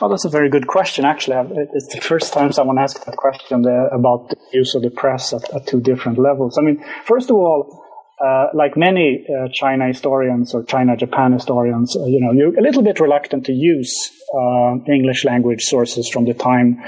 [0.00, 1.04] Well, that's a very good question.
[1.04, 1.36] Actually,
[1.74, 5.52] it's the first time someone asked that question about the use of the press at,
[5.54, 6.58] at two different levels.
[6.58, 7.83] I mean, first of all,
[8.24, 12.82] uh, like many uh, China historians or China-Japan historians, uh, you know, you're a little
[12.82, 13.92] bit reluctant to use
[14.34, 16.78] uh, English language sources from the time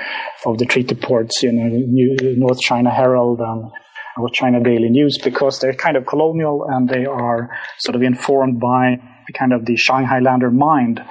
[0.47, 3.71] of the treaty ports, you know, New, North China Herald and
[4.17, 8.59] North China Daily News, because they're kind of colonial and they are sort of informed
[8.59, 8.97] by
[9.35, 11.03] kind of the Shanghailander mind.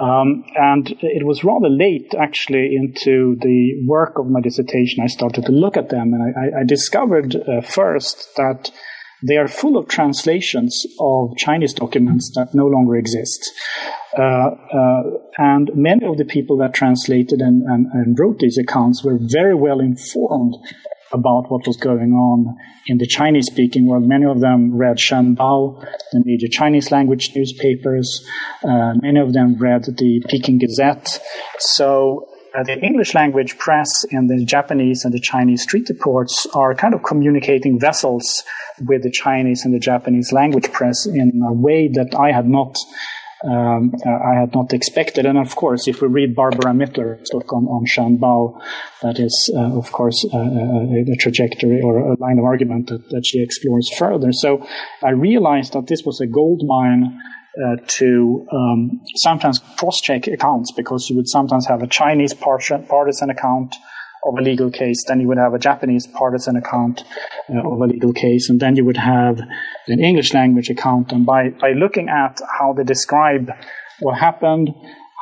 [0.00, 5.02] Um, and it was rather late, actually, into the work of my dissertation.
[5.02, 8.70] I started to look at them, and I, I discovered uh, first that
[9.22, 13.52] they are full of translations of Chinese documents that no longer exist.
[14.16, 15.02] Uh, uh,
[15.38, 19.54] and many of the people that translated and, and, and, wrote these accounts were very
[19.54, 20.56] well informed
[21.12, 24.06] about what was going on in the Chinese speaking world.
[24.06, 25.80] Many of them read Shen Bao,
[26.12, 28.26] the major Chinese language newspapers.
[28.62, 31.20] Uh, many of them read the Peking Gazette.
[31.58, 36.74] So uh, the English language press and the Japanese and the Chinese street reports are
[36.74, 38.42] kind of communicating vessels
[38.86, 42.76] with the Chinese and the Japanese language press in a way that I had not
[43.44, 45.24] um, I had not expected.
[45.24, 48.60] And of course, if we read Barbara Mittler's book on, on Shen Bao,
[49.02, 53.08] that is, uh, of course, uh, a, a, trajectory or a line of argument that,
[53.10, 54.32] that she explores further.
[54.32, 54.66] So
[55.04, 57.16] I realized that this was a gold mine
[57.56, 63.74] uh, to um, sometimes cross-check accounts because you would sometimes have a Chinese partisan account
[64.24, 67.04] of a legal case, then you would have a Japanese partisan account
[67.48, 69.38] uh, of a legal case, and then you would have
[69.86, 71.12] an English language account.
[71.12, 73.50] And by, by looking at how they describe
[74.00, 74.70] what happened,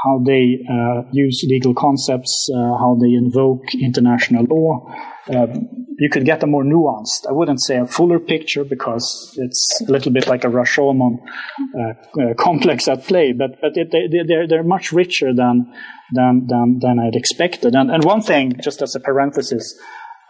[0.04, 4.86] how they uh, use legal concepts, uh, how they invoke international law,
[5.32, 5.46] uh,
[5.98, 9.90] you could get a more nuanced, I wouldn't say a fuller picture because it's a
[9.90, 11.18] little bit like a Rashomon
[11.80, 15.72] uh, complex at play, but, but it, they, they're, they're much richer than,
[16.12, 17.74] than, than, than I'd expected.
[17.74, 19.78] And, and one thing, just as a parenthesis,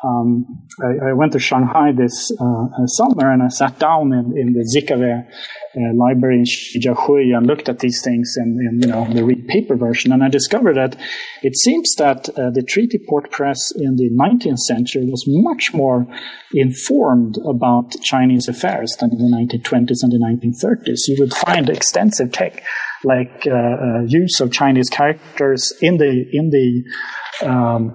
[0.05, 4.53] um, I, I, went to Shanghai this uh, summer and I sat down in, in
[4.53, 9.11] the Zikawei uh, library in Xujiahui and looked at these things in, in, you know
[9.13, 10.97] the read paper version, and I discovered that
[11.43, 16.07] it seems that uh, the treaty port press in the 19th century was much more
[16.53, 21.09] informed about Chinese affairs than in the 1920s and the 1930s.
[21.09, 22.63] You would find extensive tech
[23.03, 27.95] like uh, uh, use of Chinese characters in the in the um,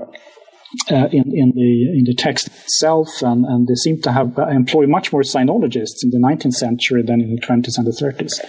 [0.90, 4.48] uh, in, in, the in the text itself, and, and they seem to have uh,
[4.48, 8.40] employ much more sinologists in the 19th century than in the 20s and the 30s.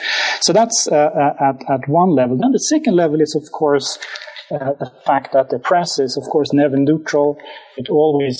[0.40, 2.36] So that's uh, uh, at at one level.
[2.38, 3.98] Then the second level is, of course.
[4.50, 7.38] Uh, the fact that the press is, of course, never neutral.
[7.78, 8.36] It always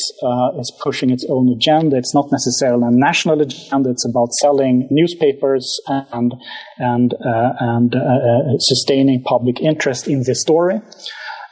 [0.60, 1.96] is pushing its own agenda.
[1.96, 3.88] It's not necessarily a national agenda.
[3.88, 6.34] It's about selling newspapers and
[6.76, 7.94] and and
[8.58, 10.82] sustaining public interest in the story.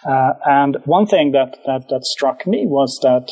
[0.05, 3.31] Uh, and one thing that, that, that struck me was that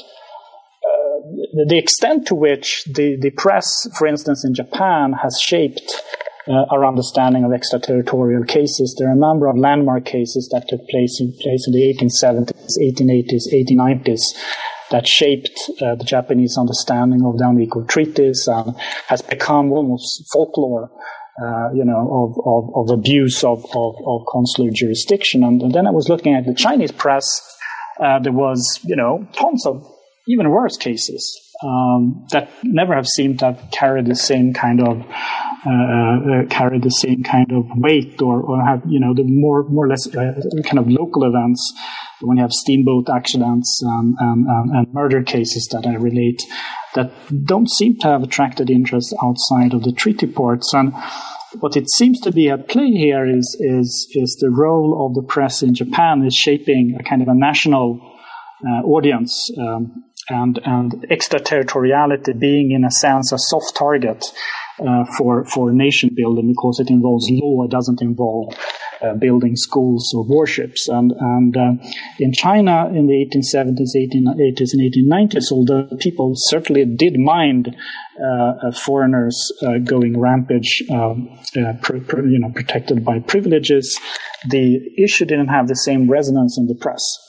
[0.85, 6.02] uh, the extent to which the, the press, for instance, in Japan, has shaped
[6.46, 8.94] uh, our understanding of extraterritorial cases.
[8.98, 12.78] There are a number of landmark cases that took place in, place in the 1870s,
[12.81, 14.20] 1880s, 1890s
[14.90, 18.74] that shaped uh, the Japanese understanding of the unequal treaties and
[19.09, 20.90] has become almost folklore
[21.42, 25.44] uh, you know, of, of, of abuse of, of, of, consular jurisdiction.
[25.44, 27.40] And, and, then I was looking at the Chinese press.
[28.01, 29.87] Uh, there was, you know, tons of
[30.27, 35.05] even worse cases um, that never have seemed to have carried the same kind of
[35.66, 39.64] uh, uh carried the same kind of weight, or, or have you know the more
[39.64, 41.73] more or less uh, kind of local events
[42.21, 46.42] when you have steamboat accidents and, and, and murder cases that I relate
[46.94, 47.12] that
[47.44, 50.73] don't seem to have attracted interest outside of the treaty ports.
[50.75, 50.92] And
[51.61, 55.23] what it seems to be at play here is, is, is the role of the
[55.23, 58.01] press in Japan is shaping a kind of a national
[58.66, 64.25] uh, audience um, and, and extraterritoriality being, in a sense, a soft target
[64.87, 68.55] uh, for, for nation building because it involves law, it doesn't involve
[69.01, 70.88] uh, building schools or warships.
[70.88, 71.73] And, and uh,
[72.19, 77.77] in China in the 1870s, 1880s, and 1890s, although people certainly did mind
[78.23, 81.73] uh, foreigners uh, going rampage, um, uh,
[82.25, 83.99] you know, protected by privileges,
[84.49, 87.28] the issue didn't have the same resonance in the press.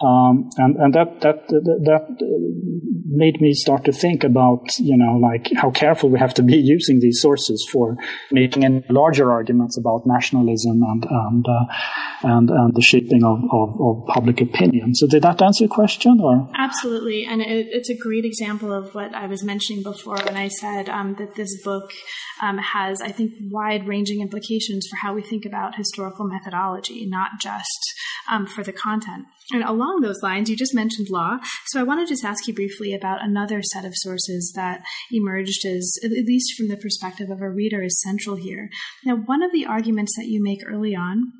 [0.00, 2.06] Um, and and that, that that
[3.06, 6.56] made me start to think about you know like how careful we have to be
[6.76, 7.96] using these sources for
[8.30, 11.64] making any larger arguments about nationalism and and uh,
[12.22, 14.94] and, and the shaping of, of, of, public opinion.
[14.94, 16.20] So did that answer your question?
[16.20, 20.36] Or absolutely, and it, it's a great example of what I was mentioning before when
[20.36, 21.92] I said um, that this book
[22.42, 27.32] um, has, I think, wide ranging implications for how we think about historical methodology, not
[27.40, 27.94] just
[28.30, 29.26] um, for the content.
[29.50, 31.38] And along those lines, you just mentioned law.
[31.68, 35.64] So I want to just ask you briefly about another set of sources that emerged
[35.64, 38.68] as, at least from the perspective of a reader, is central here.
[39.04, 41.32] Now, one of the arguments that you make early on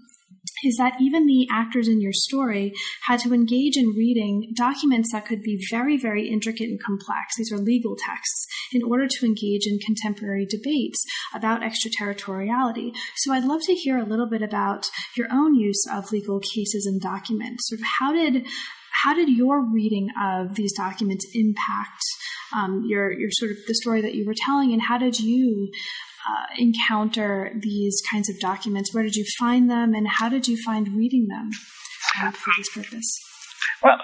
[0.64, 2.72] is that even the actors in your story
[3.06, 7.36] had to engage in reading documents that could be very, very intricate and complex.
[7.36, 12.92] These are legal texts in order to engage in contemporary debates about extraterritoriality.
[13.16, 14.86] So I'd love to hear a little bit about
[15.16, 17.68] your own use of legal cases and documents.
[17.68, 18.46] Sort of how did
[19.04, 22.02] how did your reading of these documents impact
[22.56, 25.70] um, your your sort of the story that you were telling, and how did you
[26.28, 28.92] uh, encounter these kinds of documents?
[28.92, 31.50] Where did you find them, and how did you find reading them
[32.20, 33.27] uh, for this purpose?
[33.82, 33.98] Well,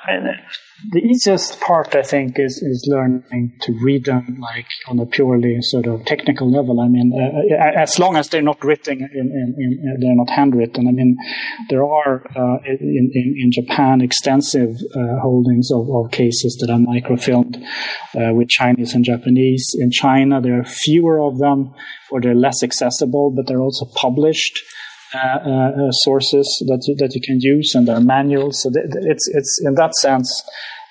[0.92, 5.60] the easiest part, I think, is, is learning to read them like on a purely
[5.62, 6.80] sort of technical level.
[6.80, 10.14] I mean, uh, uh as long as they're not written, in, in, in, uh, they're
[10.14, 10.86] not handwritten.
[10.88, 11.16] I mean,
[11.70, 17.56] there are uh, in, in, Japan extensive uh, holdings of, of, cases that are microfilmed
[18.14, 19.74] uh, with Chinese and Japanese.
[19.78, 21.72] In China, there are fewer of them,
[22.10, 24.60] or they're less accessible, but they're also published.
[25.14, 28.62] Uh, uh, sources that you, that you can use, and there are manuals.
[28.62, 30.28] So it's it's in that sense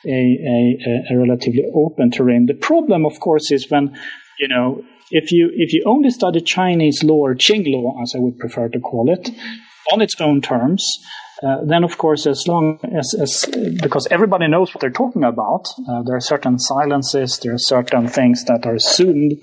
[0.05, 2.45] a, a, a relatively open terrain.
[2.45, 3.93] The problem, of course, is when
[4.39, 8.19] you know if you if you only study Chinese law or Qing law, as I
[8.19, 9.29] would prefer to call it,
[9.91, 10.85] on its own terms,
[11.43, 13.45] uh, then of course, as long as, as,
[13.81, 18.07] because everybody knows what they're talking about, uh, there are certain silences, there are certain
[18.07, 19.33] things that are assumed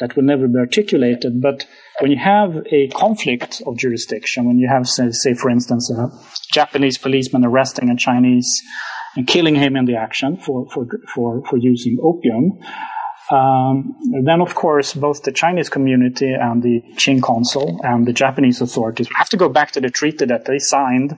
[0.00, 1.40] that will never be articulated.
[1.40, 1.66] But
[2.00, 6.10] when you have a conflict of jurisdiction, when you have, say, say for instance, a
[6.52, 8.62] Japanese policeman arresting a Chinese
[9.16, 12.58] and killing him in the action for, for, for, for using opium,
[13.30, 13.94] um,
[14.24, 19.08] then, of course, both the Chinese community and the Qing consul and the Japanese authorities
[19.14, 21.12] have to go back to the treaty that they signed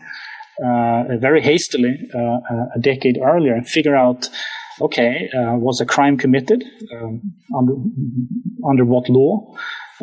[0.62, 2.18] uh, very hastily uh,
[2.76, 4.28] a decade earlier and figure out
[4.82, 7.74] okay, uh, was a crime committed um, under
[8.68, 9.54] under what law?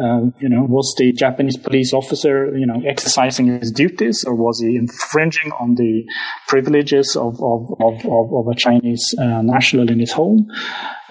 [0.01, 4.61] Uh, you know, was the Japanese police officer, you know, exercising his duties, or was
[4.61, 6.05] he infringing on the
[6.47, 10.47] privileges of of of, of, a Chinese uh, national in his home?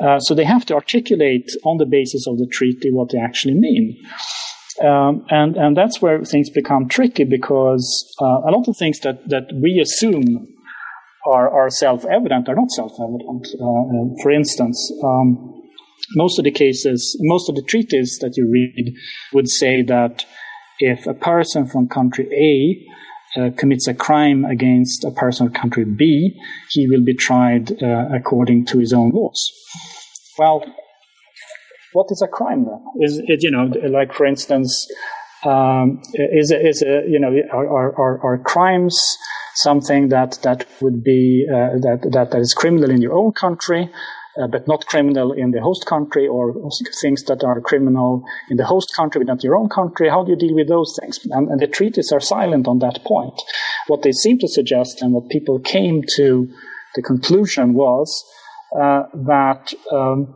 [0.01, 3.55] Uh, so they have to articulate on the basis of the treaty what they actually
[3.55, 3.97] mean.
[4.83, 9.29] Um, and and that's where things become tricky because uh, a lot of things that
[9.29, 10.47] that we assume
[11.27, 13.49] are, are self-evident are not self-evident.
[13.61, 15.63] Uh, uh, for instance, um,
[16.15, 18.95] most of the cases, most of the treaties that you read
[19.33, 20.25] would say that
[20.79, 22.29] if a person from country
[23.37, 26.39] A uh, commits a crime against a person from country B,
[26.71, 29.53] he will be tried uh, according to his own laws.
[30.39, 30.65] Well,
[31.93, 32.85] what is a crime then?
[33.01, 34.87] Is it, you know, like for instance,
[35.45, 38.97] um, is, is, you know, are, are, are crimes
[39.63, 43.91] something that that would be uh, that, that that is criminal in your own country,
[44.41, 46.55] uh, but not criminal in the host country, or
[47.03, 50.09] things that are criminal in the host country but not your own country.
[50.09, 51.19] How do you deal with those things?
[51.31, 53.35] And, and the treaties are silent on that point.
[53.89, 56.49] What they seem to suggest, and what people came to
[56.95, 58.25] the conclusion was
[58.81, 59.73] uh, that.
[59.93, 60.35] Um,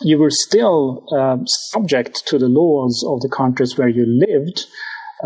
[0.00, 4.64] you were still uh, subject to the laws of the countries where you lived,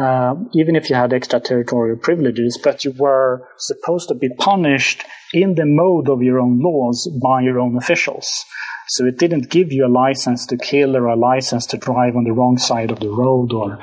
[0.01, 5.55] uh, even if you had extraterritorial privileges, but you were supposed to be punished in
[5.55, 8.45] the mode of your own laws by your own officials.
[8.88, 12.24] So it didn't give you a license to kill or a license to drive on
[12.24, 13.78] the wrong side of the road or,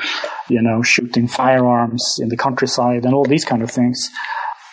[0.50, 4.10] you know, shooting firearms in the countryside and all these kind of things.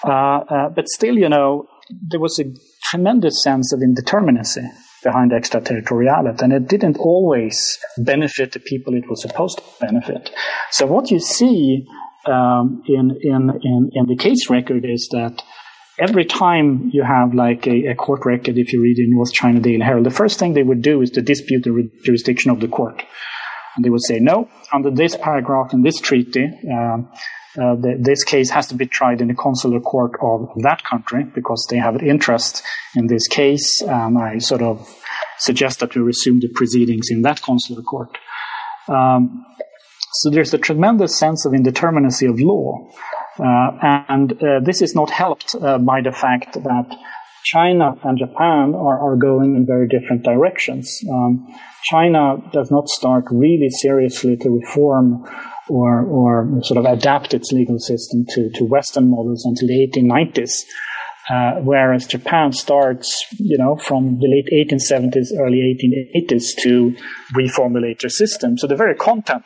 [0.04, 2.44] Uh, uh, but still, you know, there was a
[2.82, 4.68] tremendous sense of indeterminacy
[5.06, 10.30] behind extraterritoriality, and it didn't always benefit the people it was supposed to benefit.
[10.72, 11.86] So what you see
[12.26, 15.42] um, in, in, in, in the case record is that
[15.98, 19.60] every time you have like a, a, court record, if you read in North China
[19.60, 22.68] Daily Herald, the first thing they would do is to dispute the jurisdiction of the
[22.68, 23.02] court.
[23.76, 27.08] And they would say, no, under this paragraph in this treaty, um,
[27.58, 31.24] uh, the, this case has to be tried in the consular court of that country
[31.24, 32.62] because they have an interest
[32.94, 33.80] in this case.
[33.82, 34.86] And I sort of
[35.38, 38.10] suggest that we resume the proceedings in that consular court.
[38.88, 39.44] Um,
[40.20, 42.88] so there's a tremendous sense of indeterminacy of law.
[43.38, 46.96] Uh, and uh, this is not helped uh, by the fact that
[47.46, 51.00] China and Japan are, are going in very different directions.
[51.08, 51.46] Um,
[51.84, 55.24] China does not start really seriously to reform
[55.68, 60.62] or, or sort of adapt its legal system to, to Western models until the 1890s.
[61.30, 66.96] Uh, whereas Japan starts, you know, from the late 1870s, early 1880s to
[67.32, 68.58] reformulate their system.
[68.58, 69.44] So the very content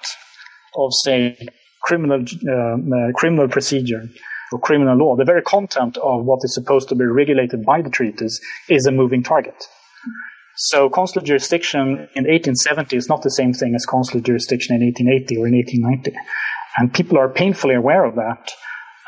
[0.75, 1.37] of, say,
[1.83, 4.09] criminal uh, uh, criminal procedure
[4.53, 7.91] or criminal law, the very content of what is supposed to be regulated by the
[7.91, 9.67] treaties is a moving target.
[10.57, 15.37] So consular jurisdiction in 1870 is not the same thing as consular jurisdiction in 1880
[15.37, 16.13] or in 1890.
[16.77, 18.53] And people are painfully aware of that.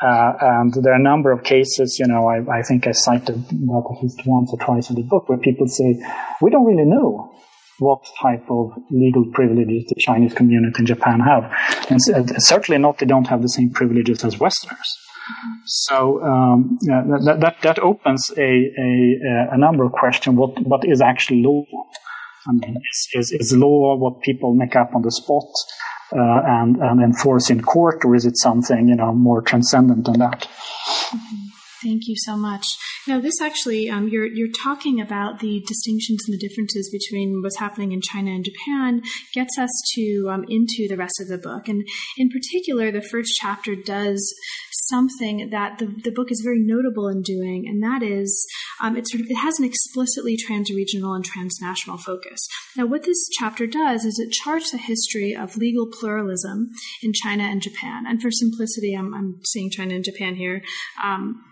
[0.01, 3.35] Uh, and there are a number of cases, you know, I, I think I cited
[3.35, 5.95] that at least once or twice in the book where people say,
[6.41, 7.31] we don't really know
[7.79, 11.51] what type of legal privileges the Chinese community in Japan have.
[11.89, 12.01] And
[12.43, 15.02] certainly not, they don't have the same privileges as Westerners.
[15.65, 20.37] So um, yeah, that, that, that opens a, a, a number of questions.
[20.37, 21.63] What what is actually law?
[22.47, 25.47] I mean, is, is, is law what people make up on the spot
[26.11, 30.19] uh, and and enforce in court, or is it something you know more transcendent than
[30.19, 30.47] that?
[31.11, 31.62] Mm-hmm.
[31.83, 32.65] Thank you so much.
[33.07, 37.59] Now, this actually, um, you're you're talking about the distinctions and the differences between what's
[37.59, 39.01] happening in China and Japan
[39.33, 41.85] gets us to um, into the rest of the book, and
[42.17, 44.33] in particular, the first chapter does
[44.87, 48.47] something that the, the book is very notable in doing, and that is
[48.81, 52.47] um, it sort of it has an explicitly transregional and transnational focus.
[52.77, 56.69] Now, what this chapter does is it charts the history of legal pluralism
[57.01, 60.61] in China and Japan, and for simplicity, I'm, I'm saying China and Japan here.
[61.03, 61.43] Um,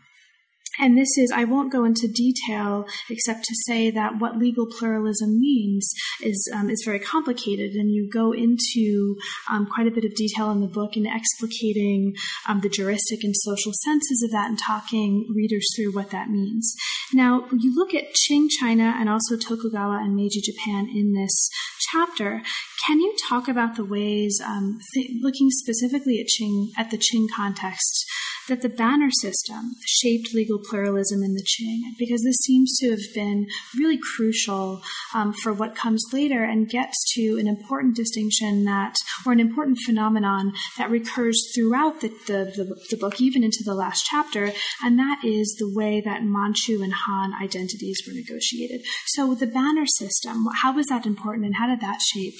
[0.81, 5.39] and this is, I won't go into detail except to say that what legal pluralism
[5.39, 7.73] means is, um, is very complicated.
[7.73, 9.15] And you go into
[9.49, 12.15] um, quite a bit of detail in the book in explicating
[12.47, 16.75] um, the juristic and social senses of that and talking readers through what that means.
[17.13, 21.49] Now, you look at Qing China and also Tokugawa and Meiji Japan in this
[21.91, 22.41] chapter.
[22.87, 27.27] Can you talk about the ways, um, th- looking specifically at Qing, at the Qing
[27.35, 28.05] context,
[28.49, 33.13] that the banner system shaped legal pluralism in the Qing, because this seems to have
[33.13, 34.81] been really crucial
[35.13, 39.77] um, for what comes later and gets to an important distinction that, or an important
[39.85, 44.51] phenomenon that recurs throughout the, the, the, the book, even into the last chapter,
[44.83, 48.81] and that is the way that Manchu and Han identities were negotiated.
[49.07, 52.35] So the banner system, how was that important and how did that shape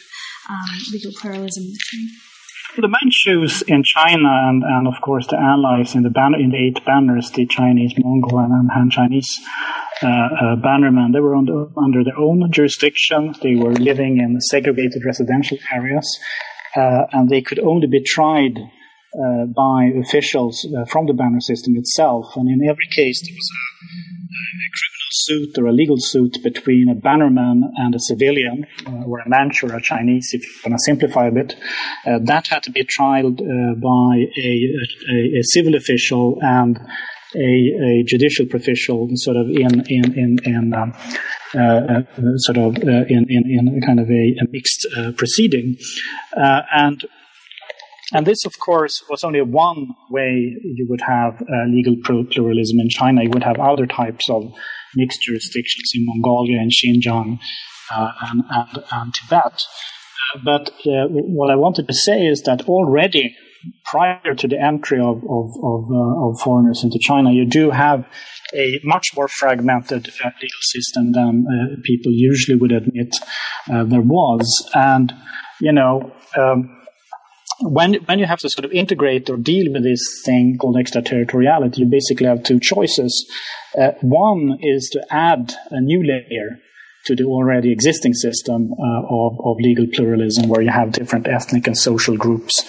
[0.50, 2.31] um, legal pluralism in the Qing?
[2.78, 6.58] The Manchus in China and, and of course the allies in the banner, in the
[6.58, 9.40] eight banners, the Chinese, Mongol, and Han Chinese
[10.02, 13.36] uh, uh, bannermen, they were under, under their own jurisdiction.
[13.44, 16.08] They were living in segregated residential areas,
[16.76, 21.76] uh, and they could only be tried uh, by officials uh, from the banner system
[21.76, 22.38] itself.
[22.38, 23.86] And in every case, there was a,
[24.32, 29.30] a suit or a legal suit between a bannerman and a civilian, uh, or a
[29.30, 31.56] Manchu or a Chinese, if you want to simplify a bit,
[32.06, 34.50] uh, that had to be tried uh, by a,
[35.10, 36.80] a, a, civil official and
[37.36, 40.94] a, a, judicial official, sort of in in in, in um,
[41.54, 42.02] uh, uh,
[42.38, 44.86] sort of uh, in, in in kind of a, mixed
[45.18, 45.78] proceeding,
[46.36, 47.06] and
[48.14, 52.90] and this, of course, was only one way you would have uh, legal pluralism in
[52.90, 53.24] China.
[53.24, 54.52] You would have other types of
[54.96, 57.40] mixed jurisdictions in Mongolia and Xinjiang
[57.92, 59.54] uh, and, and, and, Tibet.
[59.54, 63.36] Uh, but uh, what I wanted to say is that already
[63.86, 68.08] prior to the entry of, of, of, uh, of, foreigners into China, you do have
[68.56, 73.16] a much more fragmented uh, legal system than uh, people usually would admit
[73.68, 74.70] there was.
[74.74, 75.14] And,
[75.60, 76.81] you know, um,
[77.62, 81.82] when when you have to sort of integrate or deal with this thing called extraterritoriality,
[81.82, 83.30] you basically have two choices.
[83.80, 86.60] Uh, one is to add a new layer
[87.06, 91.66] to the already existing system uh, of, of legal pluralism, where you have different ethnic
[91.66, 92.64] and social groups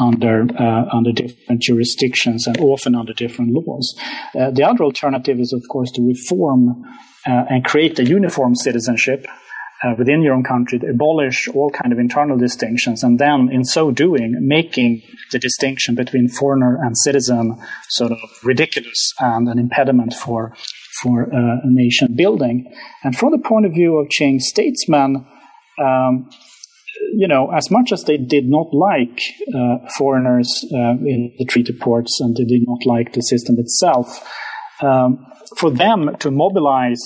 [0.00, 3.98] under uh, under different jurisdictions and often under different laws.
[4.38, 6.84] Uh, the other alternative is, of course, to reform
[7.26, 9.26] uh, and create a uniform citizenship
[9.84, 13.64] uh, within your own country to abolish all kind of internal distinctions and then in
[13.64, 15.02] so doing making
[15.32, 17.56] the distinction between foreigner and citizen
[17.88, 20.54] sort of ridiculous and an impediment for
[21.02, 22.74] for uh, nation building.
[23.04, 25.24] And from the point of view of Qing statesmen
[25.80, 26.28] um,
[27.12, 29.20] you know, as much as they did not like
[29.54, 34.26] uh, foreigners uh, in the treaty ports and they did not like the system itself,
[34.82, 35.24] um,
[35.56, 37.04] for them to mobilize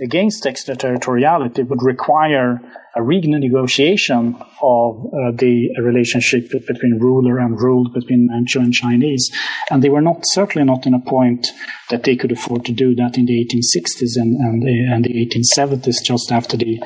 [0.00, 2.60] against extraterritoriality would require
[2.96, 9.30] a renegotiation of uh, the relationship between ruler and ruled between Manchu and Chinese.
[9.70, 11.46] And they were not certainly not in a point
[11.90, 15.26] that they could afford to do that in the 1860s and, and, the, and the
[15.26, 16.80] 1870s, just after the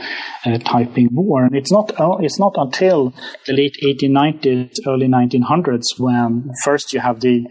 [0.44, 1.44] uh, Taiping War.
[1.44, 3.14] And it's not, uh, it's not until
[3.46, 7.46] the late 1890s, early 1900s when first you have the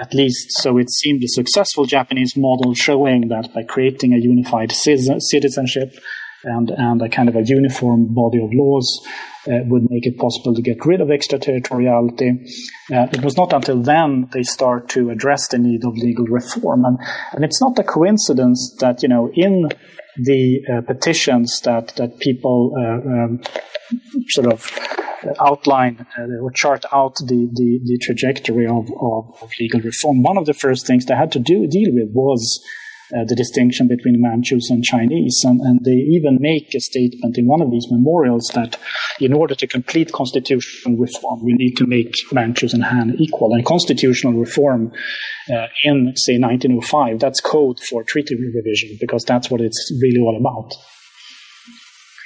[0.00, 4.72] at least so it seemed a successful Japanese model showing that by creating a unified
[4.72, 5.94] citizenship
[6.44, 9.06] and, and a kind of a uniform body of laws
[9.48, 12.30] uh, would make it possible to get rid of extraterritoriality.
[12.92, 16.84] Uh, it was not until then they start to address the need of legal reform.
[16.84, 16.98] And,
[17.32, 19.68] and it's not a coincidence that, you know, in
[20.16, 23.40] the uh, petitions that, that people uh, um,
[24.28, 24.70] sort of
[25.40, 30.22] outline uh, or chart out the, the, the trajectory of, of, of, legal reform.
[30.22, 32.60] One of the first things they had to do deal with was
[33.16, 35.40] uh, the distinction between Manchus and Chinese.
[35.42, 38.78] And, and, they even make a statement in one of these memorials that
[39.18, 43.54] in order to complete constitutional reform, we need to make Manchus and Han equal.
[43.54, 44.92] And constitutional reform
[45.50, 50.36] uh, in, say, 1905, that's code for treaty revision because that's what it's really all
[50.38, 50.74] about.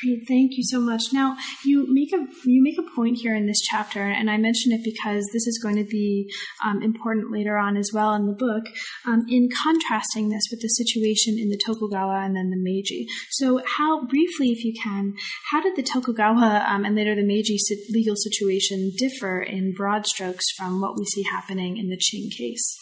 [0.03, 1.13] Great, thank you so much.
[1.13, 4.73] Now you make a you make a point here in this chapter, and I mention
[4.73, 6.29] it because this is going to be
[6.65, 8.65] um, important later on as well in the book.
[9.07, 13.61] Um, in contrasting this with the situation in the Tokugawa and then the Meiji, so
[13.65, 15.15] how briefly, if you can,
[15.51, 17.59] how did the Tokugawa um, and later the Meiji
[17.91, 22.82] legal situation differ in broad strokes from what we see happening in the Qing case?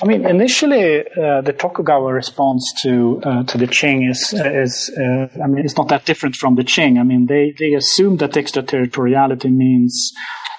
[0.00, 5.26] I mean, initially, uh, the Tokugawa response to uh, to the Qing is is uh,
[5.42, 7.00] I mean, it's not that different from the Qing.
[7.00, 10.12] I mean, they they assume that extraterritoriality means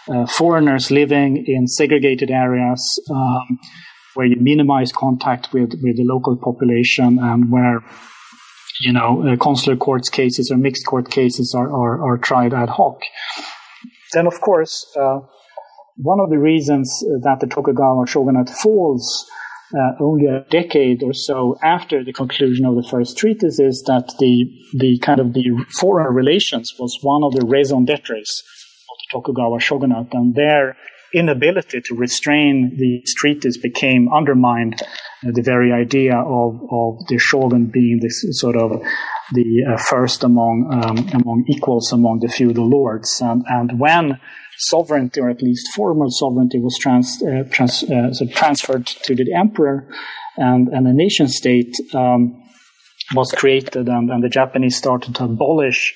[0.09, 3.59] uh, foreigners living in segregated areas um,
[4.13, 7.79] where you minimize contact with with the local population and where
[8.81, 12.69] you know uh, consular courts cases or mixed court cases are are, are tried ad
[12.69, 12.99] hoc.
[14.11, 15.19] Then, of course uh,
[16.01, 19.29] one of the reasons that the Tokugawa shogunate falls
[19.75, 24.11] uh, only a decade or so after the conclusion of the first treatise is that
[24.19, 25.45] the the kind of the
[25.79, 30.75] foreign relations was one of the raison d'etre of the Tokugawa shogunate, and their
[31.13, 37.65] inability to restrain these treaties became undermined uh, the very idea of, of the shogun
[37.65, 38.81] being this sort of
[39.33, 44.19] the uh, first among um, among equals among the feudal lords, and and when
[44.59, 49.33] sovereignty, or at least formal sovereignty, was trans, uh, trans, uh, so transferred to the
[49.33, 49.87] emperor,
[50.37, 52.43] and, and a nation state um,
[53.13, 55.95] was created, and, and, the Japanese started to abolish.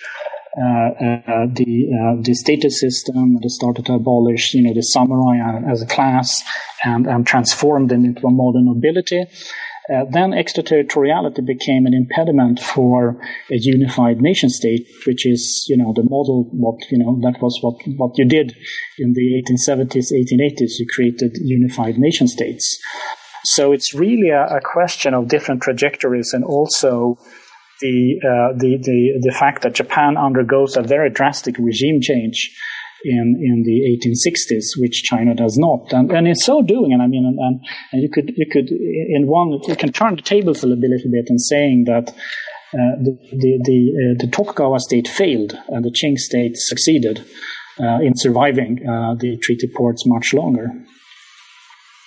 [0.56, 3.40] Uh, uh the uh, the status system.
[3.42, 6.44] They started to abolish, you know, the samurai as a class,
[6.84, 9.26] and and transform them into a modern nobility.
[9.92, 13.20] Uh, then extraterritoriality became an impediment for
[13.52, 17.60] a unified nation state, which is, you know, the model, what, you know, that was
[17.62, 18.56] what, what you did
[18.98, 20.80] in the 1870s, 1880s.
[20.80, 22.80] You created unified nation states.
[23.44, 27.18] So it's really a, a question of different trajectories and also
[27.82, 32.58] the, uh, the, the, the fact that Japan undergoes a very drastic regime change
[33.04, 35.92] in, in the 1860s, which China does not.
[35.94, 39.28] And, and in so doing, and I mean, and, and, you could, you could, in
[39.28, 42.14] one, you can turn the tables a little bit and saying that
[42.74, 47.24] uh, the the the, uh, the, Tokugawa state failed and the Qing state succeeded
[47.80, 50.70] uh, in surviving uh, the treaty ports much longer.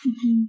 [0.07, 0.43] Mm-hmm.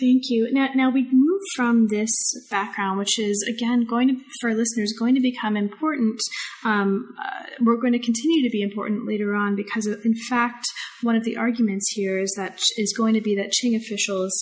[0.00, 0.48] Thank you.
[0.50, 2.10] Now, now we move from this
[2.50, 6.20] background, which is again going to, for listeners, going to become important.
[6.64, 10.64] Um, uh, we're going to continue to be important later on because, in fact,
[11.02, 14.32] one of the arguments here is that is going to be that Qing officials,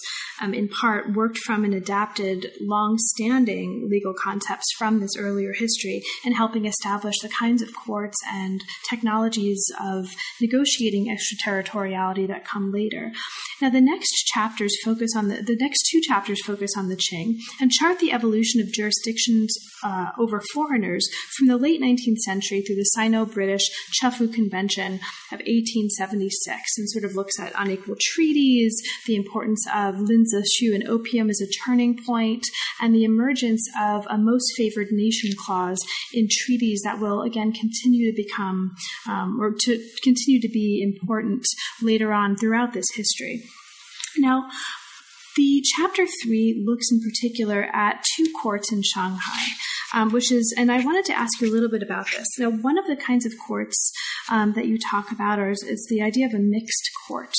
[0.40, 6.34] um, in part, worked from and adapted long-standing legal concepts from this earlier history and
[6.34, 10.08] helping establish the kinds of courts and technologies of
[10.40, 13.12] negotiating extraterritoriality that come later.
[13.60, 17.36] Now, the next chapters focus on the, the next two chapters focus on the Qing
[17.60, 22.76] and chart the evolution of jurisdictions uh, over foreigners from the late 19th century through
[22.76, 23.68] the Sino-British
[24.00, 24.94] Chefoo Convention
[25.32, 28.74] of 1876 and sort of looks at unequal treaties,
[29.06, 32.44] the importance of Lin Zexu and opium as a turning point,
[32.80, 35.78] and the emergence of a most favored nation clause
[36.12, 38.74] in treaties that will again continue to become
[39.08, 41.44] um, or to continue to be important
[41.82, 43.42] later on throughout this history.
[44.16, 44.48] Now,
[45.38, 49.44] the chapter three looks in particular at two courts in Shanghai,
[49.94, 52.26] um, which is, and I wanted to ask you a little bit about this.
[52.38, 53.78] Now, one of the kinds of courts
[54.30, 57.34] um, that you talk about is, the idea of a mixed court.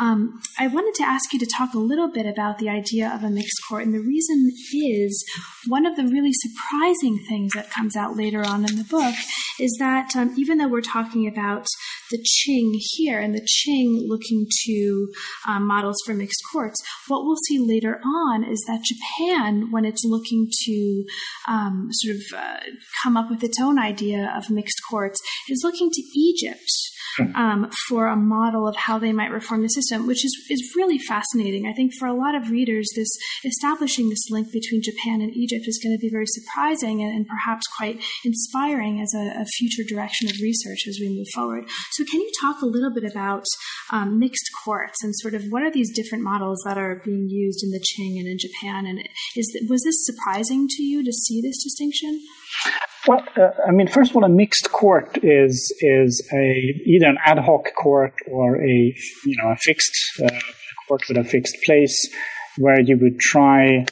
[0.00, 3.22] Um, I wanted to ask you to talk a little bit about the idea of
[3.22, 5.24] a mixed court, and the reason is
[5.68, 9.14] one of the really surprising things that comes out later on in the book
[9.58, 11.66] is that um, even though we're talking about
[12.10, 15.08] the Qing here and the Qing looking to
[15.46, 20.04] um, models for mixed courts, what we'll see later on is that Japan, when it's
[20.04, 21.04] looking to
[21.46, 22.60] um, sort of uh,
[23.02, 25.20] come up with its own idea of mixed courts,
[25.50, 26.70] is looking to Egypt
[27.34, 30.98] um, for a model of how they might reform the system, which is, is really
[30.98, 31.66] fascinating.
[31.66, 33.08] I think for a lot of readers, this
[33.44, 37.26] establishing this link between Japan and Egypt is going to be very surprising and, and
[37.26, 41.64] perhaps quite inspiring as a, a, future direction of research as we move forward.
[41.92, 43.44] So, can you talk a little bit about
[43.92, 47.62] um, mixed courts and sort of what are these different models that are being used
[47.64, 48.86] in the Qing and in Japan?
[48.86, 49.00] And
[49.36, 52.20] is was this surprising to you to see this distinction?
[53.06, 57.16] Well, uh, I mean, first of all, a mixed court is is a either an
[57.24, 58.94] ad hoc court or a
[59.24, 60.28] you know a fixed uh,
[60.86, 62.08] court with a fixed place
[62.58, 63.86] where you would try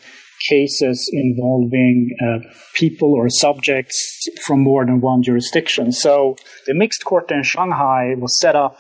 [0.48, 2.38] cases involving uh,
[2.74, 5.90] people or subjects from more than one jurisdiction.
[5.90, 6.36] So
[6.66, 8.78] the mixed court in Shanghai was set up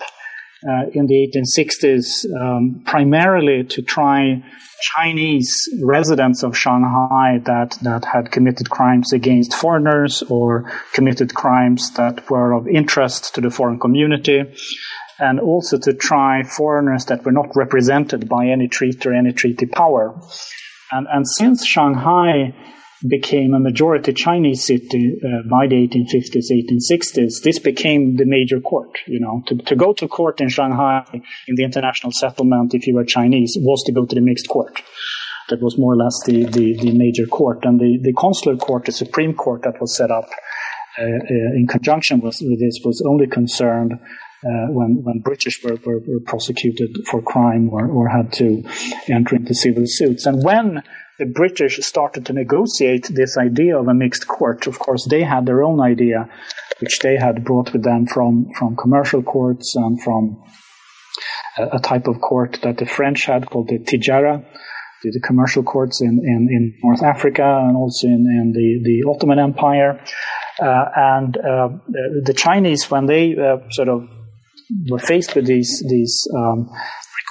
[0.66, 4.42] uh, in the 1860s, um, primarily to try
[4.80, 12.28] Chinese residents of Shanghai that, that had committed crimes against foreigners or committed crimes that
[12.30, 14.42] were of interest to the foreign community,
[15.18, 19.66] and also to try foreigners that were not represented by any treaty or any treaty
[19.66, 20.20] power.
[20.92, 22.54] And, and since Shanghai
[23.06, 28.98] became a majority Chinese city uh, by the 1850s, 1860s, this became the major court.
[29.06, 31.04] You know, to, to go to court in Shanghai
[31.46, 34.82] in the international settlement, if you were Chinese, was to go to the mixed court.
[35.48, 37.64] That was more or less the, the, the major court.
[37.64, 40.28] And the, the consular court, the Supreme Court that was set up
[40.98, 45.76] uh, uh, in conjunction with, with, this, was only concerned uh, when when British were,
[45.84, 48.62] were, were, prosecuted for crime or, or had to
[49.08, 50.26] enter into civil suits.
[50.26, 50.82] And when
[51.18, 54.66] the British started to negotiate this idea of a mixed court.
[54.66, 56.28] Of course, they had their own idea,
[56.80, 60.42] which they had brought with them from, from commercial courts and from
[61.58, 64.44] a, a type of court that the French had called the Tijara,
[65.02, 69.10] the, the commercial courts in, in, in, North Africa and also in, in the, the
[69.10, 70.00] Ottoman Empire.
[70.60, 71.68] Uh, and uh,
[72.24, 74.08] the Chinese, when they uh, sort of
[74.90, 76.68] were faced with these these um,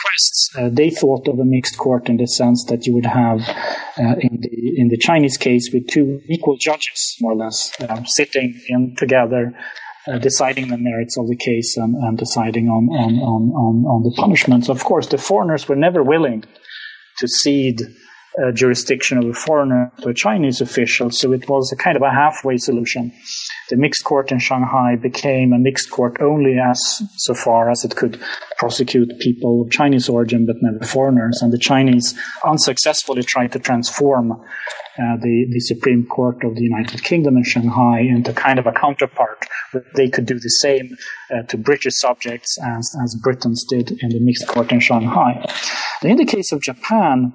[0.08, 3.42] requests, uh, they thought of a mixed court in the sense that you would have,
[4.00, 8.04] uh, in the in the Chinese case, with two equal judges, more or less, uh,
[8.06, 9.54] sitting in together,
[10.08, 14.04] uh, deciding the merits of the case and, and deciding on on, on on on
[14.04, 14.70] the punishments.
[14.70, 16.44] Of course, the foreigners were never willing
[17.20, 21.76] to cede uh, jurisdiction of a foreigner to a Chinese official, so it was a
[21.76, 23.12] kind of a halfway solution
[23.70, 27.96] the mixed court in Shanghai became a mixed court only as so far as it
[27.96, 28.20] could
[28.58, 31.42] prosecute people of Chinese origin but never foreigners.
[31.42, 37.04] And the Chinese unsuccessfully tried to transform uh, the, the Supreme Court of the United
[37.04, 40.96] Kingdom in Shanghai into kind of a counterpart where they could do the same
[41.32, 45.46] uh, to British subjects as, as Britons did in the mixed court in Shanghai.
[46.02, 47.34] In the case of Japan,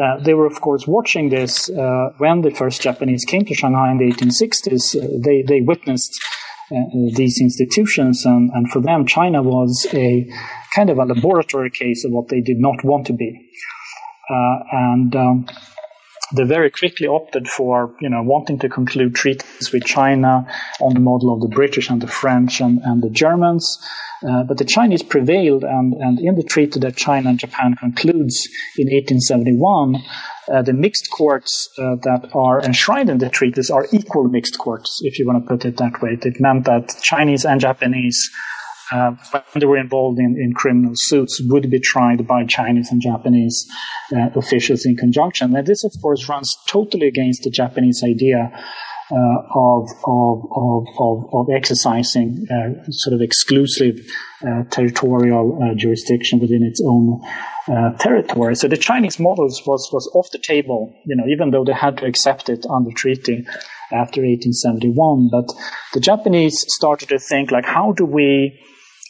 [0.00, 3.90] uh, they were, of course, watching this uh, when the first Japanese came to Shanghai
[3.90, 4.96] in the 1860s.
[4.96, 6.20] Uh, they, they witnessed
[6.70, 6.76] uh,
[7.14, 10.26] these institutions, and, and for them, China was a
[10.74, 13.50] kind of a laboratory case of what they did not want to be.
[14.30, 15.46] Uh, and um,
[16.34, 20.46] they very quickly opted for, you know, wanting to conclude treaties with China
[20.80, 23.78] on the model of the British and the French and, and the Germans.
[24.26, 28.48] Uh, but the Chinese prevailed, and, and in the treaty that China and Japan concludes
[28.78, 29.96] in 1871,
[30.52, 35.00] uh, the mixed courts uh, that are enshrined in the treaties are equal mixed courts,
[35.02, 36.18] if you want to put it that way.
[36.20, 38.30] It meant that Chinese and Japanese,
[38.92, 43.00] uh, when they were involved in, in criminal suits, would be tried by Chinese and
[43.00, 43.66] Japanese
[44.14, 45.56] uh, officials in conjunction.
[45.56, 48.52] And this, of course, runs totally against the Japanese idea
[49.12, 53.98] uh, of, of, of, of, of exercising uh, sort of exclusive
[54.46, 57.20] uh, territorial jurisdiction within its own
[57.98, 58.54] territory.
[58.54, 61.98] So the Chinese model was, was off the table, you know, even though they had
[61.98, 63.44] to accept it under treaty
[63.92, 65.28] after 1871.
[65.30, 65.52] But
[65.92, 68.58] the Japanese started to think like, how do we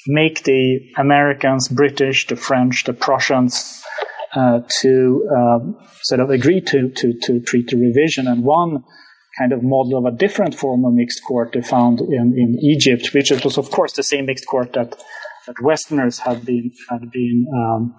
[0.07, 3.83] make the Americans, British, the French, the Prussians
[4.35, 8.27] uh, to um, sort of agree to, to, to treaty revision?
[8.27, 8.85] And one
[9.39, 13.11] kind of model of a different form of mixed court they found in, in Egypt,
[13.15, 14.91] which was of course the same mixed court that,
[15.47, 17.95] that Westerners had been had been um,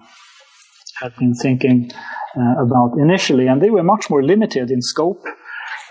[1.01, 1.89] had been thinking
[2.37, 5.23] uh, about initially, and they were much more limited in scope.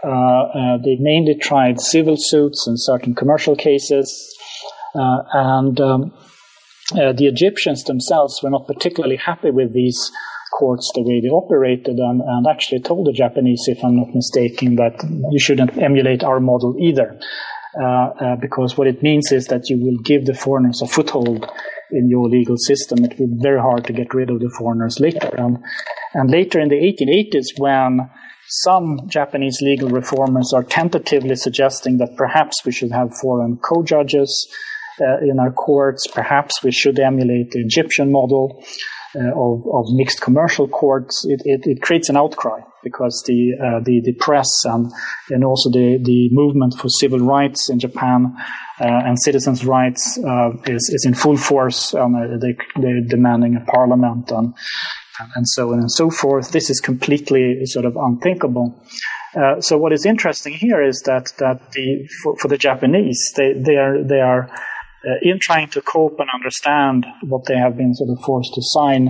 [0.04, 4.34] Uh, uh, they mainly tried civil suits and certain commercial cases,
[4.94, 6.12] and um,
[6.92, 10.10] uh, the Egyptians themselves were not particularly happy with these
[10.52, 14.76] courts the way they operated and, and actually told the Japanese, if I'm not mistaken,
[14.76, 17.18] that you shouldn't emulate our model either.
[17.80, 17.86] Uh,
[18.20, 21.50] uh, because what it means is that you will give the foreigners a foothold
[21.90, 23.02] in your legal system.
[23.02, 25.30] It will be very hard to get rid of the foreigners later.
[25.38, 25.56] And,
[26.12, 28.10] and later in the 1880s, when
[28.48, 34.52] some Japanese legal reformers are tentatively suggesting that perhaps we should have foreign co-judges
[35.00, 38.62] uh, in our courts, perhaps we should emulate the Egyptian model
[39.14, 41.24] uh, of, of, mixed commercial courts.
[41.28, 44.90] It, it, it, creates an outcry because the, uh, the, the press and,
[45.28, 48.34] and also the, the movement for civil rights in Japan
[48.80, 51.94] uh, and citizens' rights uh, is, is in full force.
[51.94, 54.54] Um, they, they're demanding a parliament and
[55.36, 56.50] and so on and so forth.
[56.52, 58.82] This is completely sort of unthinkable.
[59.34, 63.54] Uh, so what is interesting here is that that the for, for the Japanese they
[63.54, 64.50] they are they are
[65.22, 69.08] in trying to cope and understand what they have been sort of forced to sign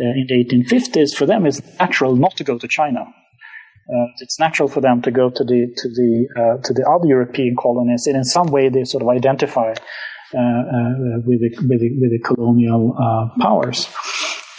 [0.00, 1.14] uh, in the 1850s.
[1.14, 3.00] For them, it's natural not to go to China.
[3.00, 7.06] Uh, it's natural for them to go to the to the uh, to the other
[7.06, 12.10] European colonies, and in some way they sort of identify with the, with the, with
[12.12, 12.94] the colonial
[13.40, 13.88] powers.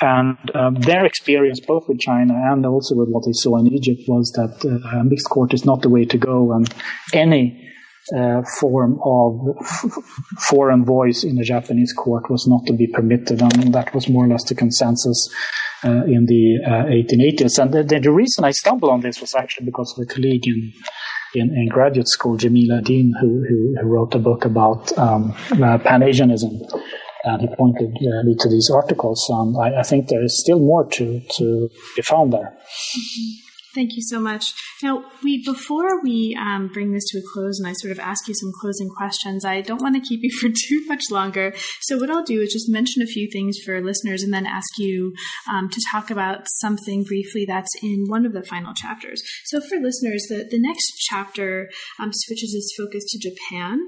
[0.02, 4.02] And um, their experience, both with China and also with what they saw in Egypt,
[4.08, 6.72] was that uh, mixed court is not the way to go, and
[7.14, 7.72] any
[8.16, 9.56] uh, form of
[10.40, 14.26] foreign voice in the Japanese court was not to be permitted, and that was more
[14.26, 15.30] or less the consensus
[15.84, 17.60] uh, in the 1880s.
[17.60, 20.48] Uh, and the, the, reason I stumbled on this was actually because of a colleague
[20.48, 20.74] in
[21.34, 25.34] in, in graduate school, Cemil Aydin, who, who, who wrote a book about um,
[25.64, 26.60] uh, Pan Asianism
[27.24, 29.30] and he pointed uh, me to these articles.
[29.32, 32.58] Um, I, I, think there is still more to, to be found there.
[32.58, 33.51] Mm-hmm.
[33.74, 34.54] Thank you so much.
[34.84, 38.28] Now, we before we um, bring this to a close, and I sort of ask
[38.28, 41.54] you some closing questions, I don't want to keep you for too much longer.
[41.82, 44.78] So, what I'll do is just mention a few things for listeners, and then ask
[44.78, 45.14] you
[45.50, 49.24] um, to talk about something briefly that's in one of the final chapters.
[49.46, 53.80] So, for listeners, the the next chapter um, switches its focus to Japan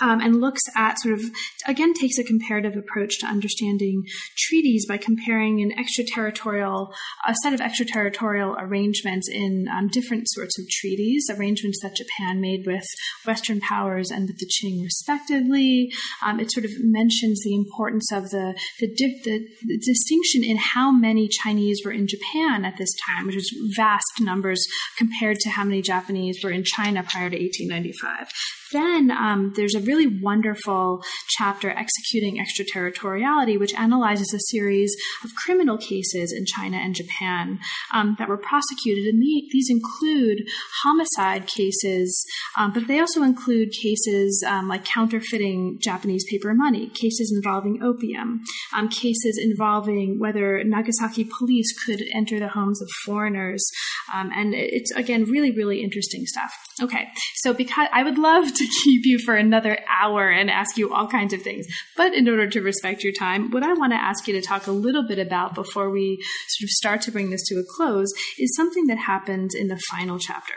[0.00, 1.22] um, and looks at sort of,
[1.66, 4.04] again, takes a comparative approach to understanding
[4.36, 6.92] treaties by comparing an extraterritorial,
[7.26, 12.66] a set of extraterritorial arrangements in um, different sorts of treaties, arrangements that Japan made
[12.66, 12.86] with
[13.26, 15.90] Western powers and with the Qing respectively.
[16.24, 20.56] Um, it sort of mentions the importance of the, the, di- the, the distinction in
[20.56, 24.66] how many Chinese were in Japan at this time, which is vast numbers
[24.98, 28.28] compared to how many Japanese were in China prior to 1895
[28.72, 31.02] then um, there's a really wonderful
[31.36, 37.58] chapter, Executing Extraterritoriality, which analyzes a series of criminal cases in China and Japan
[37.92, 39.04] um, that were prosecuted.
[39.06, 40.48] And the, these include
[40.82, 42.24] homicide cases,
[42.58, 48.40] um, but they also include cases um, like counterfeiting Japanese paper money, cases involving opium,
[48.74, 53.64] um, cases involving whether Nagasaki police could enter the homes of foreigners.
[54.12, 56.52] Um, and it's, again, really, really interesting stuff.
[56.82, 60.92] Okay, so because I would love to keep you for another hour and ask you
[60.92, 64.02] all kinds of things, but in order to respect your time, what I want to
[64.02, 67.30] ask you to talk a little bit about before we sort of start to bring
[67.30, 70.54] this to a close is something that happens in the final chapter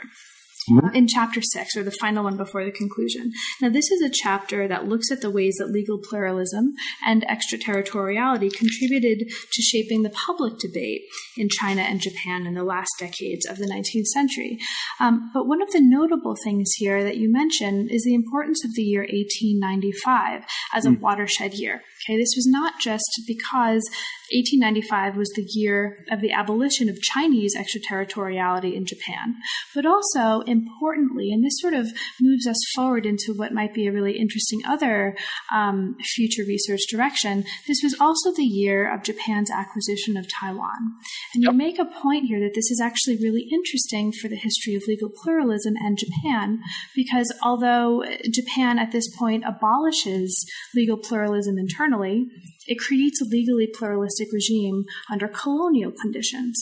[0.70, 0.95] mm-hmm.
[0.95, 3.32] in chapter six, or the final one before the conclusion.
[3.61, 6.74] Now, this is a chapter that looks at the ways that legal pluralism
[7.05, 11.01] and extraterritoriality contributed to shaping the public debate
[11.38, 14.59] in China and Japan in the last decades of the 19th century.
[14.99, 18.74] Um, but one of the notable things here that you mentioned is the importance of
[18.76, 20.43] the year 1895
[20.74, 20.99] as a mm.
[20.99, 21.82] watershed year.
[22.07, 23.89] Okay, this was not just because
[24.34, 29.36] 1895 was the year of the abolition of Chinese extraterritoriality in Japan,
[29.73, 31.88] but also importantly, and this sort of
[32.19, 35.15] moves us forward into what might be a really interesting other
[35.53, 37.43] um, future research direction.
[37.67, 40.95] This was also the year of Japan's acquisition of Taiwan,
[41.34, 44.75] and you make a point here that this is actually really interesting for the history
[44.75, 46.59] of legal pluralism and Japan,
[46.95, 52.28] because although Japan at this point abolishes legal pluralism internally,
[52.68, 56.61] it creates a legally pluralistic regime under colonial conditions.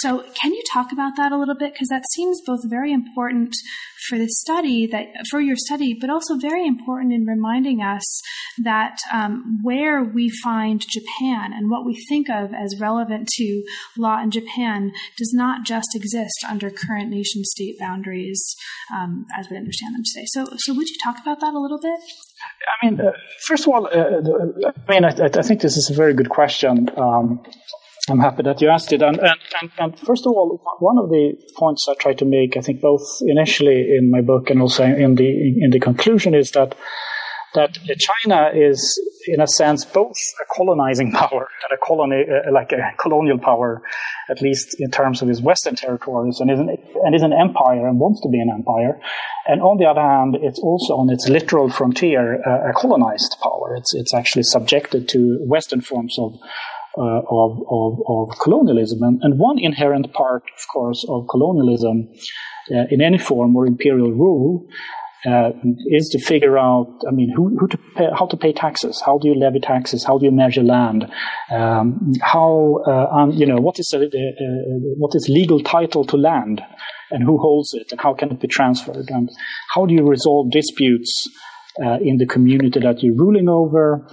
[0.00, 1.72] So, can you talk about that a little bit?
[1.72, 3.54] Because that seems both very important
[4.08, 8.04] for the study that for your study, but also very important in reminding us
[8.62, 13.64] that um, where we find Japan and what we think of as relevant to
[13.96, 18.56] law in Japan does not just exist under current nation state boundaries
[18.94, 20.26] um, as we understand them today.
[20.26, 22.00] So, so would you talk about that a little bit?
[22.82, 23.12] I mean, uh,
[23.46, 26.90] first of all, uh, I mean, I, I, think this is a very good question.
[26.96, 27.42] Um,
[28.10, 29.02] I'm happy that you asked it.
[29.02, 32.56] And, and, and, and, first of all, one of the points I try to make,
[32.56, 35.28] I think both initially in my book and also in the
[35.60, 36.74] in the conclusion, is that
[37.54, 42.72] that China is, in a sense, both a colonizing power and a colony, uh, like
[42.72, 43.82] a colonial power,
[44.30, 47.86] at least in terms of its Western territories, and is, an, and is an empire
[47.86, 49.00] and wants to be an empire.
[49.46, 53.74] And on the other hand, it's also on its literal frontier uh, a colonized power.
[53.76, 56.34] It's, it's actually subjected to Western forms of
[56.96, 59.02] uh, of, of, of, colonialism.
[59.02, 62.08] And, and, one inherent part, of course, of colonialism
[62.72, 64.66] uh, in any form or imperial rule
[65.26, 65.50] uh,
[65.88, 69.18] is to figure out, I mean, who, who to pay, how to pay taxes, how
[69.18, 71.10] do you levy taxes, how do you measure land,
[71.50, 73.98] um, how, uh, um, you know, what is a,
[74.96, 76.62] what is legal title to land,
[77.10, 79.30] and who holds it, and how can it be transferred, and
[79.74, 81.28] how do you resolve disputes
[81.84, 84.06] uh, in the community that you're ruling over.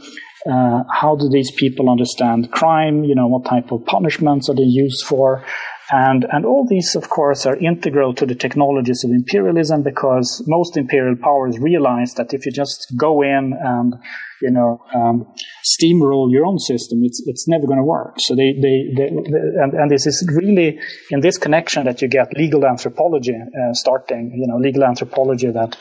[0.45, 3.03] Uh, how do these people understand crime?
[3.03, 5.43] You know, what type of punishments are they used for?
[5.91, 10.77] And, and all these, of course, are integral to the technologies of imperialism because most
[10.77, 13.93] imperial powers realize that if you just go in and,
[14.41, 15.31] you know, um,
[15.63, 18.15] steamroll your own system, it's, it's never going to work.
[18.17, 20.79] So they, they, they, they, and, and this is really
[21.11, 25.77] in this connection that you get legal anthropology uh, starting, you know, legal anthropology that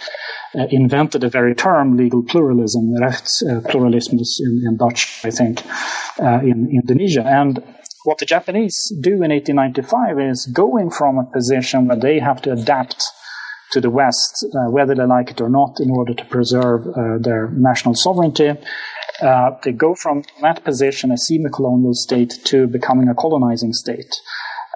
[0.54, 5.62] uh, invented the very term legal pluralism, rechtspluralism uh, in, in Dutch, I think,
[6.20, 7.24] uh, in Indonesia.
[7.24, 7.62] And
[8.04, 12.52] what the Japanese do in 1895 is going from a position where they have to
[12.52, 13.02] adapt
[13.72, 17.18] to the West, uh, whether they like it or not, in order to preserve uh,
[17.18, 18.52] their national sovereignty.
[19.20, 24.14] Uh, they go from that position, a semi-colonial state, to becoming a colonizing state.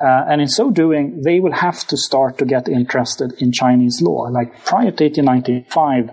[0.01, 4.01] Uh, and in so doing, they will have to start to get interested in Chinese
[4.01, 4.29] law.
[4.31, 6.11] Like prior to 1895,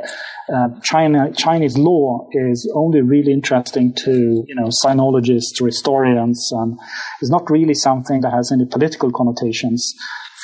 [0.53, 6.79] uh, China, Chinese law is only really interesting to, you know, sinologists, or historians, and
[7.21, 9.93] is not really something that has any political connotations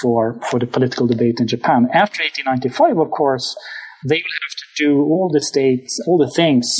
[0.02, 1.88] for, for the political debate in Japan.
[1.94, 3.56] After 1895, of course,
[4.08, 6.72] they will have to do all the states, all the things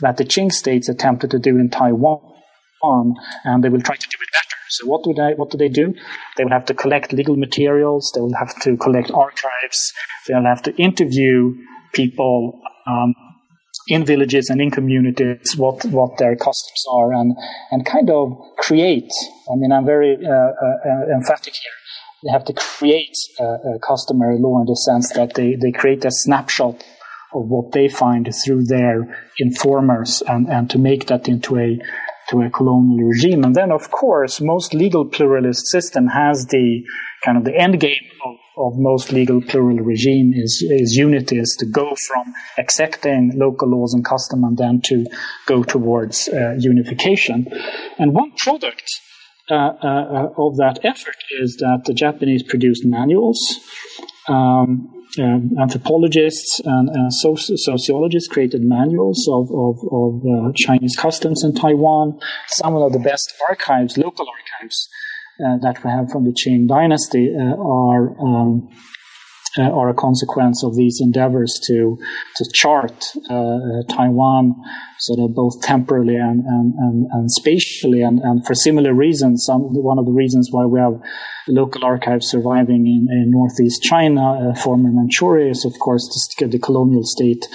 [0.00, 4.16] that the Qing states attempted to do in Taiwan, and they will try to do
[4.20, 4.51] it better.
[4.72, 5.94] So what do they what do they do?
[6.36, 8.10] They will have to collect legal materials.
[8.14, 9.92] They will have to collect archives.
[10.26, 11.54] They will have to interview
[11.92, 13.14] people um,
[13.88, 17.36] in villages and in communities what what their customs are and
[17.70, 19.12] and kind of create.
[19.50, 21.78] I mean, I'm very uh, uh, emphatic here.
[22.24, 26.04] They have to create a, a customary law in the sense that they, they create
[26.04, 26.84] a snapshot
[27.34, 31.80] of what they find through their informers and, and to make that into a
[32.32, 33.44] to a colonial regime.
[33.44, 36.82] And then, of course, most legal pluralist system has the
[37.24, 41.56] kind of the end game of, of most legal plural regime is, is unity, is
[41.60, 45.06] to go from accepting local laws and custom and then to
[45.46, 47.46] go towards uh, unification.
[47.98, 48.90] And one product
[49.50, 53.38] uh, uh, of that effort is that the Japanese produced manuals.
[54.28, 54.88] Um,
[55.60, 56.88] anthropologists and
[57.22, 62.18] soci- sociologists created manuals of, of, of uh, Chinese customs in Taiwan.
[62.48, 64.88] Some of the best archives, local archives,
[65.44, 68.68] uh, that we have from the Qing dynasty uh, are um,
[69.58, 71.98] uh, are a consequence of these endeavors to
[72.36, 74.54] to chart uh, Taiwan
[74.98, 79.44] sort of both temporally and and, and, and spatially and, and for similar reasons.
[79.44, 81.00] Some, one of the reasons why we have
[81.48, 86.04] local archives surviving in, in northeast China, uh, former Manchuria, is of course
[86.38, 87.46] the, the colonial state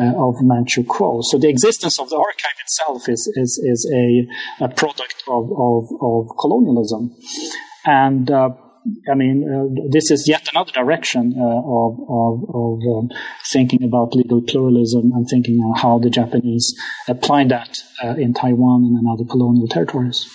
[0.00, 1.22] uh, of Manchukuo.
[1.22, 5.88] So the existence of the archive itself is is, is a, a product of, of,
[6.00, 7.14] of colonialism.
[7.86, 8.50] And uh,
[9.10, 13.10] I mean, uh, this is yet another direction uh, of, of, of um,
[13.50, 16.74] thinking about legal pluralism and thinking on how the Japanese
[17.08, 20.28] applied that uh, in Taiwan and in other colonial territories.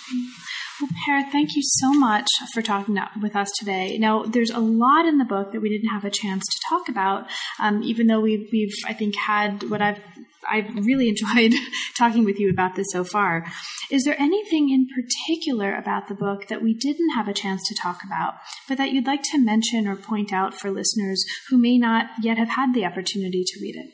[0.80, 3.98] Well, Per, thank you so much for talking with us today.
[3.98, 6.88] Now, there's a lot in the book that we didn't have a chance to talk
[6.88, 7.26] about,
[7.60, 10.02] um, even though we've, we've, I think, had what I've
[10.50, 11.54] I've really enjoyed
[11.96, 13.46] talking with you about this so far.
[13.90, 17.74] Is there anything in particular about the book that we didn't have a chance to
[17.74, 18.34] talk about,
[18.68, 22.38] but that you'd like to mention or point out for listeners who may not yet
[22.38, 23.90] have had the opportunity to read it?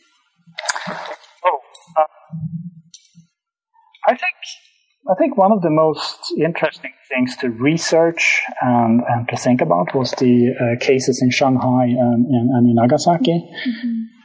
[1.44, 1.58] Oh,
[1.96, 2.04] uh,
[4.06, 4.34] I think
[5.08, 9.94] I think one of the most interesting things to research and, and to think about
[9.94, 13.30] was the uh, cases in Shanghai and, and, and in Nagasaki.
[13.30, 14.15] Mm-hmm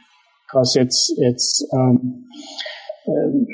[0.52, 2.26] because it's it's um,
[3.08, 3.46] um,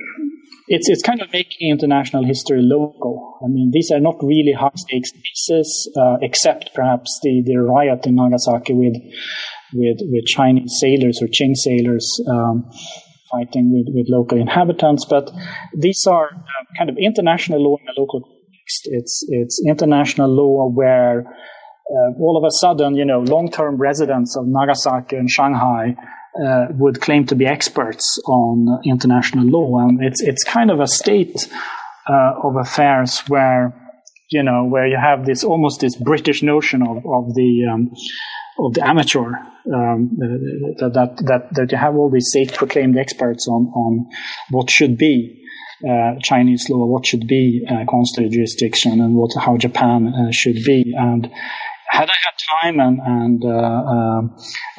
[0.66, 3.38] it's it's kind of making international history local.
[3.42, 8.06] I mean, these are not really high stakes pieces, uh, except perhaps the, the riot
[8.06, 8.96] in Nagasaki with
[9.74, 12.20] with with Chinese sailors or Qing sailors.
[12.28, 12.70] Um,
[13.30, 15.30] fighting with, with local inhabitants, but
[15.76, 18.82] these are uh, kind of international law in a local context.
[18.84, 21.26] It's it's international law where
[21.90, 25.94] uh, all of a sudden, you know, long-term residents of Nagasaki and Shanghai
[26.36, 30.86] uh, would claim to be experts on international law, and it's it's kind of a
[30.86, 31.48] state
[32.08, 33.74] uh, of affairs where
[34.30, 37.90] you know where you have this almost this British notion of of the um,
[38.58, 39.32] of the amateur
[39.74, 40.10] um,
[40.78, 44.06] that, that that that you have all these self-proclaimed experts on on
[44.50, 45.34] what should be.
[45.88, 50.56] Uh, Chinese law, what should be uh, consular jurisdiction, and what how Japan uh, should
[50.64, 51.30] be, and
[51.90, 54.22] had I had time and, and uh, uh,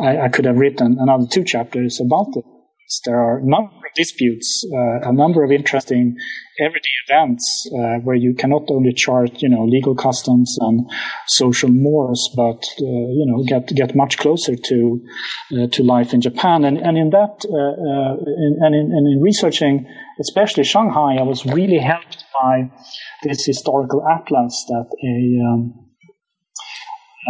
[0.02, 3.02] I, I, could have written another two chapters about this.
[3.06, 6.18] There are a number of disputes, uh, a number of interesting
[6.60, 10.90] everyday events uh, where you cannot only chart, you know, legal customs and
[11.28, 12.86] social mores, but uh,
[13.20, 15.02] you know, get get much closer to
[15.54, 16.66] uh, to life in Japan.
[16.66, 19.86] And and in that, in, and in, and in researching,
[20.20, 22.72] especially Shanghai, I was really helped by
[23.22, 25.89] this historical atlas that a um,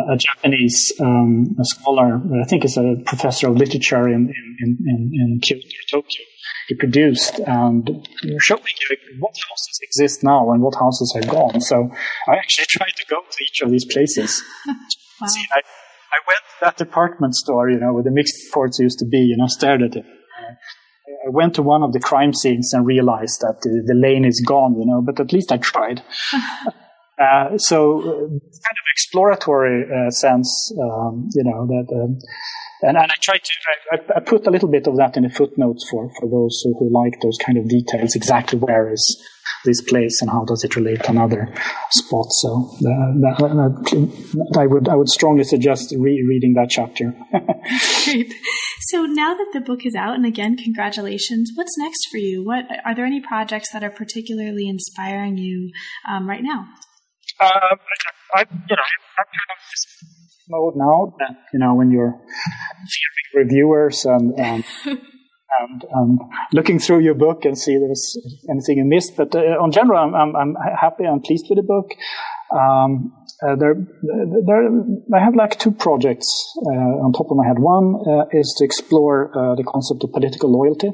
[0.10, 5.12] a Japanese um, a scholar, I think is a professor of literature in, in, in,
[5.14, 6.26] in Kyoto or Tokyo,
[6.68, 8.08] he produced and
[8.39, 11.62] showing you what houses exist now and what houses are gone.
[11.62, 11.89] So
[12.28, 14.43] I actually tried to go to each of these places.
[14.68, 15.28] wow.
[15.28, 19.00] See, I, I went to that department store, you know, where the mixed courts used
[19.00, 20.06] to be, you know, stared at it.
[21.26, 24.43] I went to one of the crime scenes and realized that the, the lane is
[24.45, 26.02] gone, you know, but at least I tried.
[27.20, 32.17] Uh, so, uh, kind of exploratory uh, sense, um, you know, that, um,
[32.82, 33.53] and, and I tried to,
[33.91, 36.74] I, I, put a little bit of that in the footnotes for, for those who,
[36.80, 39.22] who like those kind of details, exactly where is
[39.65, 41.53] this place and how does it relate to another
[41.91, 42.28] spot.
[42.32, 47.13] So that, that, I would I would strongly suggest rereading that chapter.
[48.05, 48.34] Great.
[48.82, 51.51] So now that the book is out, and again, congratulations.
[51.55, 52.43] What's next for you?
[52.43, 55.72] What are there any projects that are particularly inspiring you
[56.09, 56.67] um, right now?
[57.40, 57.76] Uh,
[58.36, 58.84] I, you know,
[59.20, 59.60] I'm kind of
[60.50, 62.20] mode now that, you know, when you're
[63.34, 66.20] reviewers and, and, and um,
[66.54, 68.18] looking through your book and see if there's
[68.50, 69.16] anything you missed.
[69.16, 71.92] But uh, on general, I'm, I'm, I'm, happy and pleased with the book.
[72.52, 73.76] Um, uh, there,
[74.46, 74.70] there,
[75.16, 76.28] I have like two projects
[76.66, 77.60] uh, on top of my head.
[77.60, 80.92] One uh, is to explore uh, the concept of political loyalty.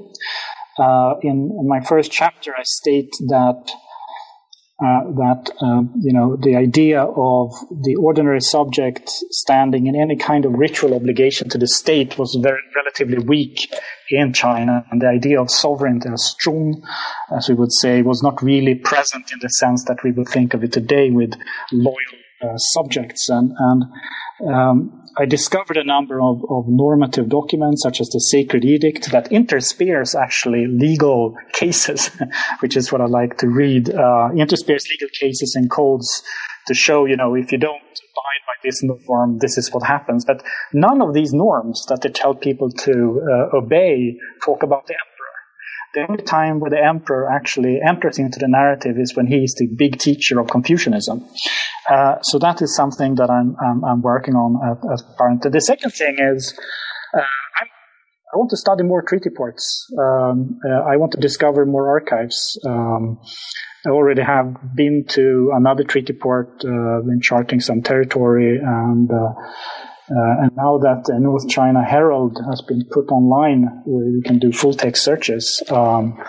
[0.78, 3.72] Uh, in, in my first chapter, I state that
[4.84, 10.43] uh, that um, you know the idea of the ordinary subject standing in any kind
[10.43, 13.73] of ritual obligation to the state was very relatively weak
[14.09, 16.84] in China, and the idea of sovereignty as strong,
[17.32, 20.53] as we would say, was not really present in the sense that we would think
[20.53, 21.34] of it today with
[21.71, 21.95] loyal
[22.58, 23.84] subjects and and
[24.48, 29.32] um, I discovered a number of, of, normative documents, such as the Sacred Edict, that
[29.32, 32.10] intersperse actually legal cases,
[32.60, 33.89] which is what I like to read.
[33.89, 36.22] Uh, intersperse legal cases and codes
[36.68, 40.26] to show, you know, if you don't abide by this norm, this is what happens.
[40.26, 40.43] But
[40.74, 44.96] none of these norms that they tell people to uh, obey talk about the
[45.96, 49.56] the only time where the emperor actually enters into the narrative is when he is
[49.56, 51.26] the big teacher of Confucianism.
[51.89, 55.52] Uh, so that is something that I'm, I'm, I'm working on at currently.
[55.52, 56.58] The second thing is
[57.18, 57.22] uh,
[58.36, 59.88] i want to study more treaty ports.
[59.98, 62.60] Um, uh, I want to discover more archives.
[62.66, 63.20] Um,
[63.86, 69.34] I already have been to another treaty port, uh, been charting some territory and uh,
[70.10, 74.38] uh, and now that the North China Herald has been put online, where you can
[74.38, 76.22] do full text searches, um,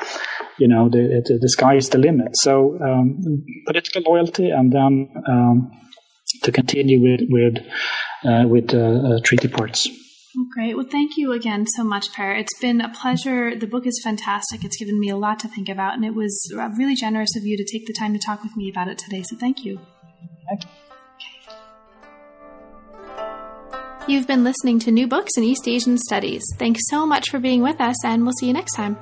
[0.59, 2.37] you know, the, the, the, sky is the limit.
[2.39, 5.71] So um, political loyalty, and then um,
[6.43, 7.59] to continue with with
[8.25, 9.89] uh, with uh, uh treaty ports.
[10.35, 10.75] Well, great.
[10.75, 12.33] Well, thank you again so much, Per.
[12.33, 13.55] It's been a pleasure.
[13.55, 14.65] The book is fantastic.
[14.65, 17.59] It's given me a lot to think about, and it was really generous of you
[17.59, 19.23] to take the time to talk with me about it today.
[19.23, 19.81] So, thank you.
[20.49, 20.63] Thank
[24.09, 26.45] You've been listening to New Books in East Asian Studies.
[26.59, 28.97] Thanks so much for being with us, and we'll see you next time.